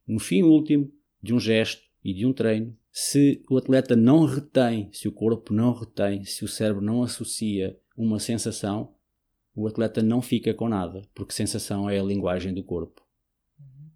[0.08, 0.90] No fim último
[1.22, 5.54] de um gesto e de um treino, se o atleta não retém, se o corpo
[5.54, 8.93] não retém, se o cérebro não associa uma sensação,
[9.56, 13.02] o atleta não fica com nada, porque sensação é a linguagem do corpo.
[13.58, 13.89] Uhum.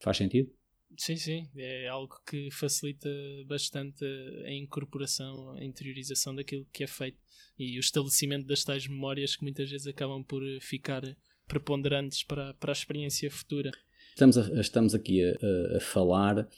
[0.00, 0.50] Faz sentido?
[0.96, 1.50] Sim, sim.
[1.54, 3.10] É algo que facilita
[3.46, 4.02] bastante
[4.46, 7.18] a incorporação, a interiorização daquilo que é feito
[7.58, 11.02] e o estabelecimento das tais memórias que muitas vezes acabam por ficar
[11.46, 13.72] preponderantes para, para a experiência futura.
[14.08, 16.48] Estamos, a, estamos aqui a, a falar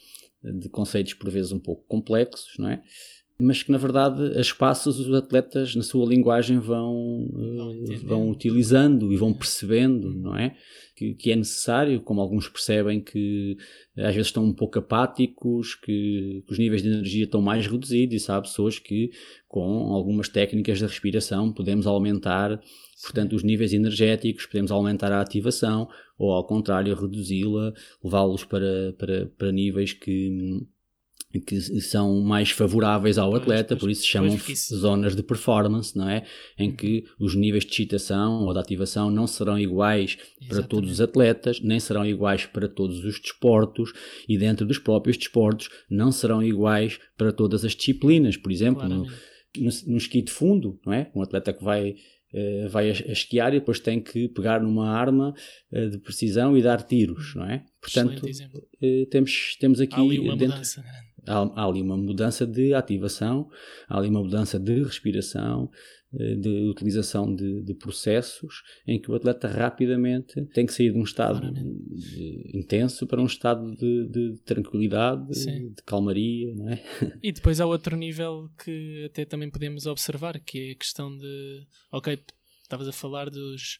[0.53, 2.81] de conceitos por vezes um pouco complexos, não é?
[3.37, 7.29] Mas que na verdade as passos os atletas na sua linguagem vão,
[8.03, 10.55] vão utilizando e vão percebendo, não é?
[10.95, 13.57] Que, que, é necessário, como alguns percebem que
[13.97, 18.15] às vezes estão um pouco apáticos, que, que os níveis de energia estão mais reduzidos
[18.15, 19.11] e sabe pessoas que
[19.49, 22.57] com algumas técnicas de respiração podemos aumentar
[23.03, 25.87] Portanto, os níveis energéticos, podemos aumentar a ativação
[26.17, 27.73] ou, ao contrário, reduzi-la,
[28.03, 30.65] levá-los para, para, para níveis que,
[31.41, 34.37] que são mais favoráveis ao atleta, por isso se chamam
[34.73, 36.25] zonas de performance, não é?
[36.57, 40.49] Em que os níveis de excitação ou de ativação não serão iguais Exatamente.
[40.49, 43.91] para todos os atletas, nem serão iguais para todos os desportos
[44.27, 48.37] e dentro dos próprios desportos não serão iguais para todas as disciplinas.
[48.37, 51.11] Por exemplo, no, no, no esqui de fundo, não é?
[51.13, 51.95] Um atleta que vai
[52.35, 55.33] uh, vai a, a, esquiar e depois tem que pegar numa arma
[55.71, 57.63] uh, de precisão e dar tiros, não é?
[57.81, 59.95] Portanto, uh, temos, temos aqui.
[59.95, 60.83] Há ali uma dentro, mudança.
[61.25, 63.49] Há, há, ali uma mudança de ativação,
[63.87, 65.69] há ali uma mudança de respiração,
[66.17, 71.03] de utilização de, de, processos em que o atleta rapidamente tem que sair de um
[71.03, 75.73] estado de, intenso para um estado de, de tranquilidade, Sim.
[75.73, 76.83] de calmaria, não é?
[77.21, 81.67] E depois há outro nível que até também podemos observar, que é a questão de,
[81.91, 82.17] ok,
[82.63, 83.79] estavas a falar dos,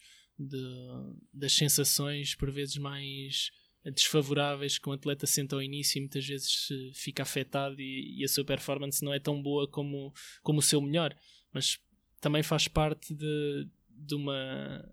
[1.33, 3.49] das sensações por vezes mais
[3.91, 8.27] desfavoráveis que um atleta sente ao início e muitas vezes fica afetado e, e, a
[8.27, 10.11] sua performance não é tão boa como,
[10.41, 11.15] como o seu melhor.
[11.53, 11.77] Mas
[12.25, 14.83] também faz parte de, de, uma,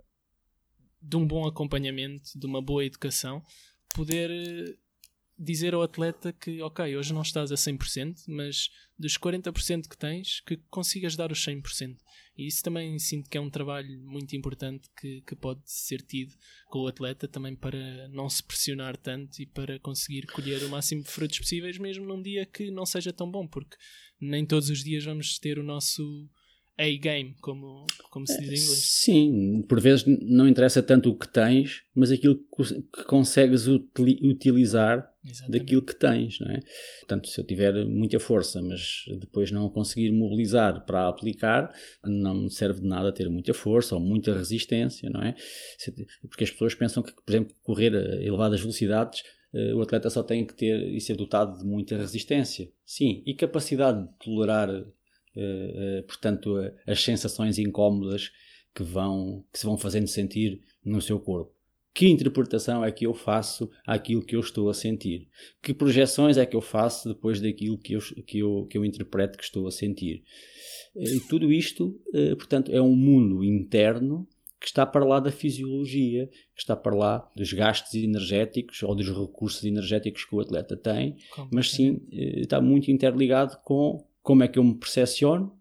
[1.00, 3.42] de um bom acompanhamento, de uma boa educação,
[3.94, 4.76] poder eh,
[5.38, 8.68] dizer ao atleta que, ok, hoje não estás a 100%, mas
[8.98, 11.96] dos 40% que tens, que consigas dar os 100%.
[12.36, 16.34] E isso também sinto que é um trabalho muito importante que, que pode ser tido
[16.66, 21.02] com o atleta também para não se pressionar tanto e para conseguir colher o máximo
[21.02, 23.78] de frutos possíveis, mesmo num dia que não seja tão bom, porque
[24.20, 26.28] nem todos os dias vamos ter o nosso
[26.78, 28.84] a-game, como, como se diz em inglês.
[28.84, 35.58] Sim, por vezes não interessa tanto o que tens, mas aquilo que consegues utilizar Exatamente.
[35.58, 36.60] daquilo que tens, não é?
[37.00, 41.72] Portanto, se eu tiver muita força, mas depois não conseguir mobilizar para aplicar,
[42.04, 45.34] não me serve de nada ter muita força ou muita resistência, não é?
[46.28, 49.22] Porque as pessoas pensam que, por exemplo, correr a elevadas velocidades
[49.54, 52.70] eh, o atleta só tem que ter e ser dotado de muita resistência.
[52.84, 54.68] Sim, e capacidade de tolerar
[56.06, 58.30] portanto, uh, as sensações incómodas
[58.74, 61.52] que, vão, que se vão fazendo sentir no seu corpo.
[61.94, 65.28] Que interpretação é que eu faço àquilo que eu estou a sentir?
[65.62, 69.36] Que projeções é que eu faço depois daquilo que eu, que eu, que eu interpreto
[69.36, 70.22] que estou a sentir?
[70.96, 72.00] E tudo isto,
[72.38, 74.26] portanto, é um mundo interno
[74.58, 79.08] que está para lá da fisiologia, que está para lá dos gastos energéticos ou dos
[79.08, 81.16] recursos energéticos que o atleta tem,
[81.50, 85.52] mas sim está muito interligado com como é que eu me percepciono,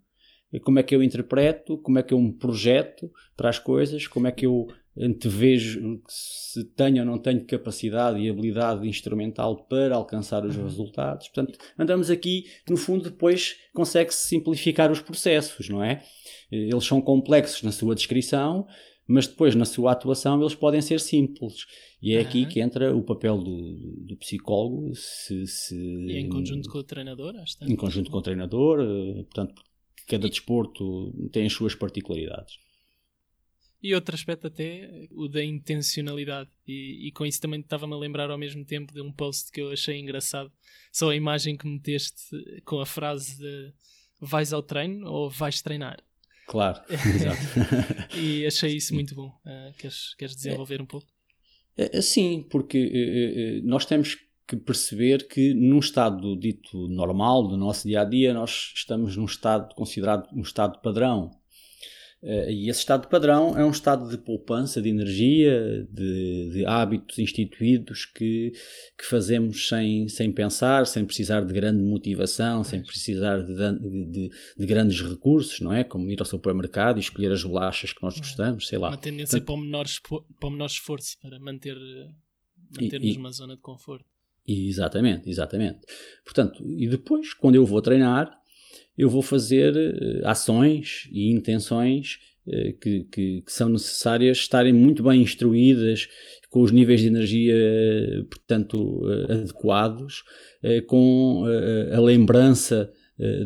[0.62, 4.26] como é que eu interpreto, como é que eu me projeto para as coisas, como
[4.26, 10.44] é que eu antevejo se tenho ou não tenho capacidade e habilidade instrumental para alcançar
[10.44, 10.64] os uhum.
[10.64, 11.28] resultados.
[11.28, 16.02] Portanto, andamos aqui, no fundo, depois consegue-se simplificar os processos, não é?
[16.50, 18.66] Eles são complexos na sua descrição,
[19.06, 21.66] mas depois na sua atuação eles podem ser simples.
[22.00, 22.26] E é uhum.
[22.26, 23.76] aqui que entra o papel do,
[24.06, 24.94] do psicólogo.
[24.94, 29.22] Se, se, e em conjunto com o treinador, acho Em conjunto com o treinador, eh,
[29.24, 29.62] portanto,
[30.06, 32.56] cada desporto tem as suas particularidades.
[33.82, 36.50] E outro aspecto até, o da intencionalidade.
[36.66, 39.60] E, e com isso também estava-me a lembrar ao mesmo tempo de um post que
[39.60, 40.52] eu achei engraçado.
[40.92, 43.72] Só a imagem que meteste com a frase de
[44.20, 46.00] vais ao treino ou vais treinar?
[46.52, 47.40] Claro, exato.
[48.14, 49.28] e achei isso muito bom.
[49.46, 51.06] Uh, queres, queres desenvolver um pouco?
[51.74, 57.48] É, é, sim, porque eh, eh, nós temos que perceber que num estado dito normal
[57.48, 61.41] do nosso dia a dia nós estamos num estado considerado um estado padrão eh,
[62.22, 67.18] e esse estado de padrão é um estado de poupança de energia, de, de hábitos
[67.18, 68.52] instituídos que,
[68.96, 73.54] que fazemos sem, sem pensar, sem precisar de grande motivação, sem precisar de,
[74.08, 75.82] de, de, grandes recursos, não é?
[75.82, 78.90] Como ir ao supermercado e escolher as bolachas que nós gostamos, sei lá.
[78.90, 79.86] Uma tendência para, o menor,
[80.38, 81.76] para o menor esforço, para manter,
[82.70, 84.06] manter-nos numa zona de conforto.
[84.46, 85.80] Exatamente, exatamente.
[86.24, 88.41] Portanto, e depois, quando eu vou treinar,
[88.96, 95.02] eu vou fazer uh, ações e intenções uh, que, que, que, são necessárias estarem muito
[95.02, 96.08] bem instruídas,
[96.50, 97.54] com os níveis de energia,
[98.28, 100.22] portanto, uh, adequados,
[100.86, 101.44] com
[101.92, 102.92] a lembrança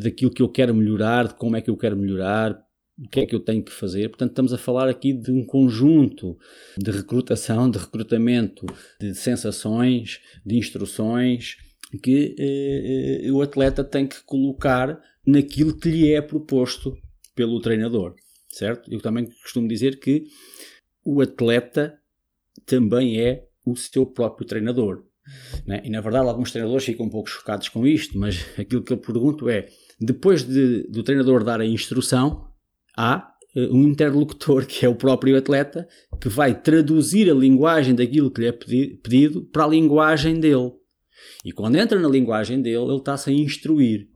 [0.03, 2.59] daquilo que eu quero melhorar, de como é que eu quero melhorar,
[2.99, 4.09] o que é que eu tenho que fazer.
[4.09, 6.37] Portanto, estamos a falar aqui de um conjunto
[6.77, 8.67] de recrutação, de recrutamento
[9.01, 11.57] de sensações, de instruções
[12.03, 16.97] que eh, o atleta tem que colocar naquilo que lhe é proposto
[17.35, 18.15] pelo treinador,
[18.49, 18.93] certo?
[18.93, 20.25] Eu também costumo dizer que
[21.05, 21.99] o atleta
[22.65, 25.05] também é o seu próprio treinador.
[25.67, 25.83] Né?
[25.85, 28.99] E na verdade, alguns treinadores ficam um pouco chocados com isto, mas aquilo que eu
[28.99, 29.69] pergunto é:
[30.01, 32.47] depois de, do treinador dar a instrução,
[32.97, 35.89] há uh, um interlocutor que é o próprio atleta
[36.21, 40.73] que vai traduzir a linguagem daquilo que lhe é pedido para a linguagem dele.
[41.45, 44.09] E quando entra na linguagem dele, ele está-se a instruir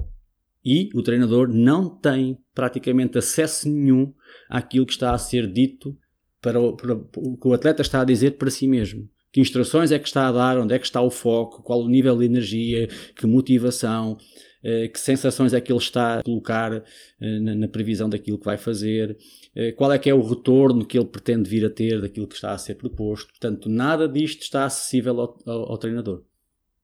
[0.65, 4.13] e o treinador não tem praticamente acesso nenhum
[4.49, 5.97] àquilo que está a ser dito
[6.41, 9.09] para o, para o que o atleta está a dizer para si mesmo.
[9.33, 11.89] Que instruções é que está a dar, onde é que está o foco, qual o
[11.89, 14.19] nível de energia, que motivação,
[14.63, 16.83] eh, que sensações é que ele está a colocar
[17.21, 19.17] eh, na, previsão daquilo que vai fazer,
[19.55, 22.35] eh, qual é que é o retorno que ele pretende vir a ter daquilo que
[22.35, 23.29] está a ser proposto.
[23.29, 26.25] Portanto, nada disto está acessível ao, ao, ao treinador.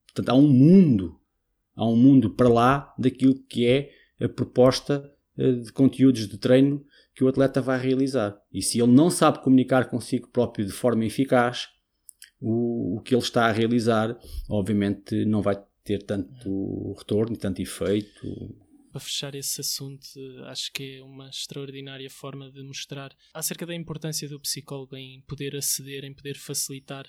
[0.07, 1.21] Portanto, há um mundo
[1.77, 6.85] Há um mundo para lá daquilo que é a proposta eh, de conteúdos de treino
[7.15, 8.37] que o atleta vai realizar.
[8.53, 11.69] E se ele não sabe comunicar consigo próprio de forma eficaz,
[12.41, 14.19] o, o que ele está a realizar,
[14.49, 18.55] obviamente, não vai ter tanto retorno, tanto efeito.
[18.91, 20.07] Para fechar esse assunto,
[20.47, 25.55] acho que é uma extraordinária forma de mostrar acerca da importância do psicólogo em poder
[25.55, 27.07] aceder, em poder facilitar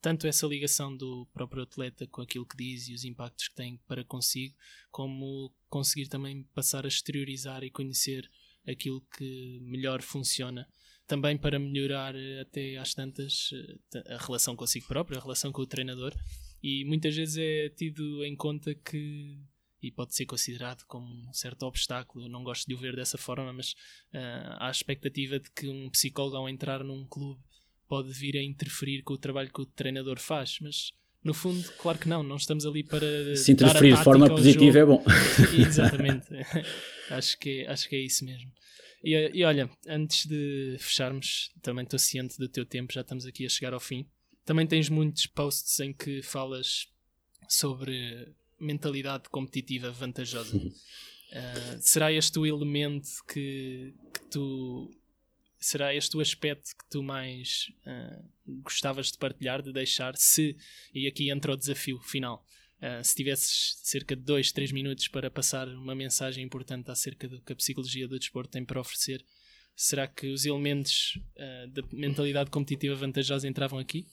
[0.00, 3.78] tanto essa ligação do próprio atleta com aquilo que diz e os impactos que tem
[3.86, 4.54] para consigo,
[4.90, 8.30] como conseguir também passar a exteriorizar e conhecer
[8.66, 10.68] aquilo que melhor funciona.
[11.06, 15.60] Também para melhorar eh, até às tantas eh, a relação consigo próprio, a relação com
[15.60, 16.14] o treinador.
[16.62, 19.42] E muitas vezes é tido em conta que
[19.82, 22.24] e pode ser considerado como um certo obstáculo.
[22.24, 23.72] Eu não gosto de o ver dessa forma, mas
[24.12, 27.42] uh, há a expectativa de que um psicólogo, ao entrar num clube,
[27.90, 30.90] pode vir a interferir com o trabalho que o treinador faz, mas
[31.24, 33.34] no fundo, claro que não, não estamos ali para.
[33.34, 35.04] Se interferir de forma positiva é bom.
[35.52, 36.28] Exatamente,
[37.10, 38.52] acho, que, é, acho que é isso mesmo.
[39.02, 43.44] E, e olha, antes de fecharmos, também estou ciente do teu tempo, já estamos aqui
[43.44, 44.06] a chegar ao fim.
[44.44, 46.86] Também tens muitos posts em que falas
[47.48, 50.56] sobre mentalidade competitiva vantajosa.
[50.56, 54.90] Uh, será este o elemento que, que tu.
[55.60, 58.24] Será este o aspecto que tu mais uh,
[58.62, 60.16] gostavas de partilhar, de deixar?
[60.16, 60.56] Se,
[60.94, 62.44] e aqui entra o desafio final,
[62.80, 67.42] uh, se tivesses cerca de 2, 3 minutos para passar uma mensagem importante acerca do
[67.42, 69.22] que a psicologia do desporto tem para oferecer,
[69.76, 71.18] será que os elementos
[71.72, 74.06] da mentalidade competitiva vantajosa entravam aqui?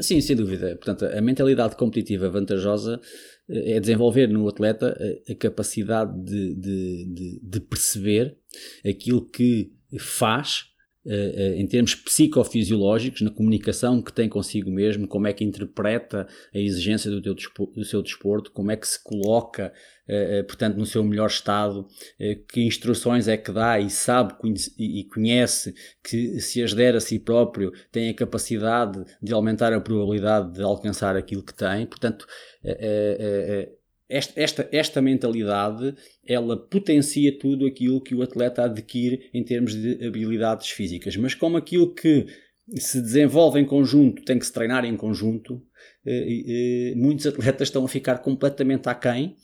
[0.00, 0.76] Sim, sem dúvida.
[0.76, 3.00] Portanto, a mentalidade competitiva vantajosa
[3.48, 4.96] eh, é desenvolver no atleta
[5.28, 8.36] a capacidade de, de, de, de perceber
[8.84, 10.71] aquilo que faz eh, eh,
[11.04, 17.10] em termos psicofisiológicos, na comunicação que tem consigo mesmo, como é que interpreta a exigência
[17.10, 17.34] do, teu,
[17.74, 19.72] do seu desporto, como é que se coloca,
[20.06, 21.86] eh, portanto, no seu melhor estado,
[22.48, 24.34] que instruções é que dá e sabe
[24.78, 25.74] e conhece
[26.04, 30.62] que, se as der a si próprio, tem a capacidade de aumentar a probabilidade de
[30.62, 31.84] alcançar aquilo que tem.
[31.84, 32.26] Portanto,
[34.12, 35.94] esta, esta, esta mentalidade
[36.26, 41.16] ela potencia tudo aquilo que o atleta adquire em termos de habilidades físicas.
[41.16, 42.26] Mas como aquilo que
[42.76, 45.62] se desenvolve em conjunto tem que se treinar em conjunto,
[46.06, 49.34] eh, eh, muitos atletas estão a ficar completamente aquém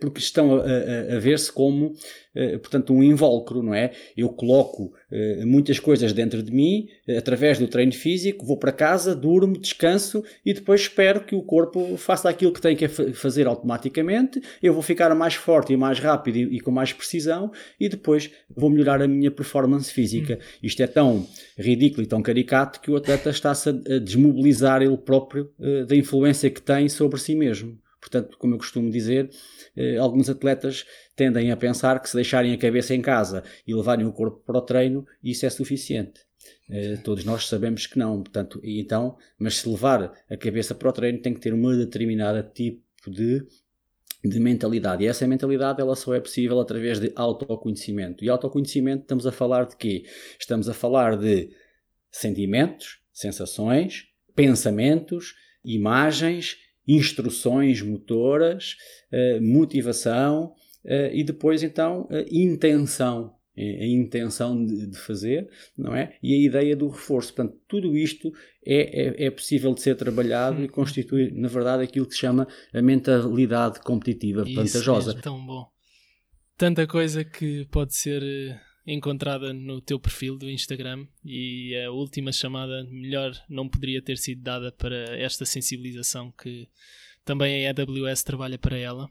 [0.00, 1.94] porque estão a, a, a ver-se como,
[2.34, 3.92] eh, portanto, um invólucro, não é?
[4.16, 9.14] Eu coloco eh, muitas coisas dentro de mim, através do treino físico, vou para casa,
[9.14, 14.42] durmo, descanso e depois espero que o corpo faça aquilo que tem que fazer automaticamente.
[14.62, 18.30] Eu vou ficar mais forte e mais rápido e, e com mais precisão e depois
[18.54, 20.34] vou melhorar a minha performance física.
[20.34, 20.58] Hum.
[20.62, 25.50] Isto é tão ridículo e tão caricato que o atleta está-se a desmobilizar ele próprio
[25.86, 27.78] da influência que tem sobre si mesmo.
[28.04, 29.30] Portanto, como eu costumo dizer,
[29.74, 30.84] eh, alguns atletas
[31.16, 34.58] tendem a pensar que se deixarem a cabeça em casa e levarem o corpo para
[34.58, 36.20] o treino, isso é suficiente.
[36.68, 40.92] Eh, todos nós sabemos que não, portanto, então, mas se levar a cabeça para o
[40.92, 43.46] treino tem que ter uma determinada tipo de
[44.22, 45.04] de mentalidade.
[45.04, 48.24] E essa mentalidade ela só é possível através de autoconhecimento.
[48.24, 50.04] E autoconhecimento estamos a falar de quê?
[50.40, 51.50] Estamos a falar de
[52.10, 58.76] sentimentos, sensações, pensamentos, imagens instruções motoras,
[59.12, 60.54] uh, motivação
[60.84, 66.16] uh, e depois então a intenção, a intenção de, de, fazer, não é?
[66.22, 67.32] E a ideia do reforço.
[67.34, 68.32] Portanto, tudo isto
[68.66, 72.48] é, é, é possível de ser trabalhado e constitui, na verdade, aquilo que se chama
[72.72, 75.12] a mentalidade competitiva Isso vantajosa.
[75.12, 75.74] É tão bom.
[76.56, 82.32] Tanta coisa que pode ser eh, encontrada no teu perfil do Instagram e a última
[82.32, 86.68] chamada melhor não poderia ter sido dada para esta sensibilização que
[87.24, 89.08] também a AWS trabalha para ela.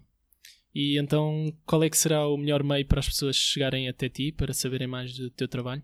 [0.73, 4.31] E então, qual é que será o melhor meio para as pessoas chegarem até ti
[4.31, 5.83] para saberem mais do teu trabalho?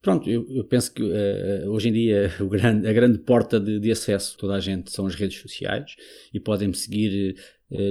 [0.00, 3.90] Pronto, eu, eu penso que uh, hoje em dia grande, a grande porta de, de,
[3.90, 5.94] acesso toda a gente são as redes sociais
[6.32, 7.40] e podem-me seguir uh,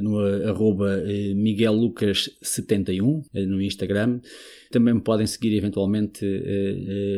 [0.01, 4.19] no arroba uh, miguellucas71 no Instagram.
[4.71, 6.23] Também me podem seguir eventualmente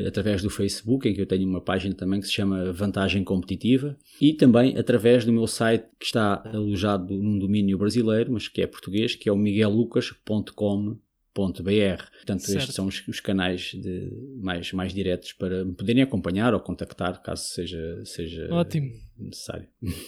[0.07, 3.97] através do Facebook, em que eu tenho uma página também que se chama Vantagem Competitiva,
[4.21, 8.67] e também através do meu site que está alojado num domínio brasileiro, mas que é
[8.67, 10.97] português, que é o miguellucas.com
[11.33, 12.03] br.
[12.13, 12.57] Portanto, certo.
[12.57, 17.21] estes são os, os canais de, mais, mais diretos para me poderem acompanhar ou contactar,
[17.21, 18.91] caso seja, seja Ótimo.
[19.17, 19.67] necessário.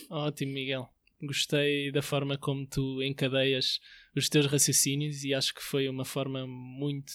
[0.10, 0.93] Ótimo, Miguel.
[1.26, 3.80] Gostei da forma como tu encadeias
[4.16, 7.14] os teus raciocínios e acho que foi uma forma muito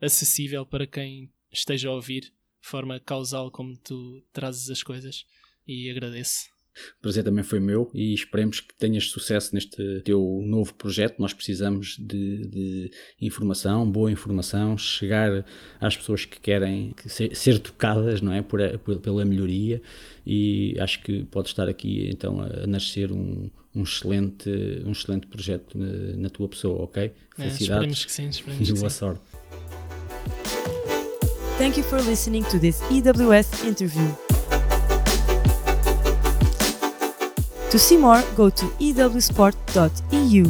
[0.00, 5.26] acessível para quem esteja a ouvir, forma causal como tu trazes as coisas
[5.66, 6.59] e agradeço.
[6.98, 11.18] O prazer também foi meu e esperemos que tenhas sucesso neste teu novo projeto.
[11.18, 12.90] Nós precisamos de, de
[13.20, 15.44] informação, boa informação, chegar
[15.80, 18.42] às pessoas que querem ser, ser tocadas não é?
[18.42, 19.82] Por, por, pela melhoria
[20.26, 24.50] e acho que pode estar aqui então a nascer um, um excelente,
[24.84, 27.04] um excelente projeto na, na tua pessoa, ok?
[27.04, 27.60] É, Felicidades.
[27.60, 29.22] É, esperemos que sim, esperemos e boa sorte.
[31.58, 34.29] Thank you for listening to this EWS interview.
[37.70, 40.44] To see more, go to ewsport.eu.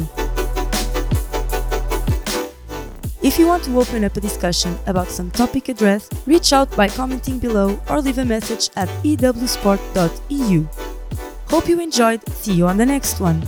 [3.21, 6.87] If you want to open up a discussion about some topic addressed, reach out by
[6.87, 10.65] commenting below or leave a message at ewsport.eu.
[11.47, 12.27] Hope you enjoyed.
[12.29, 13.47] See you on the next one.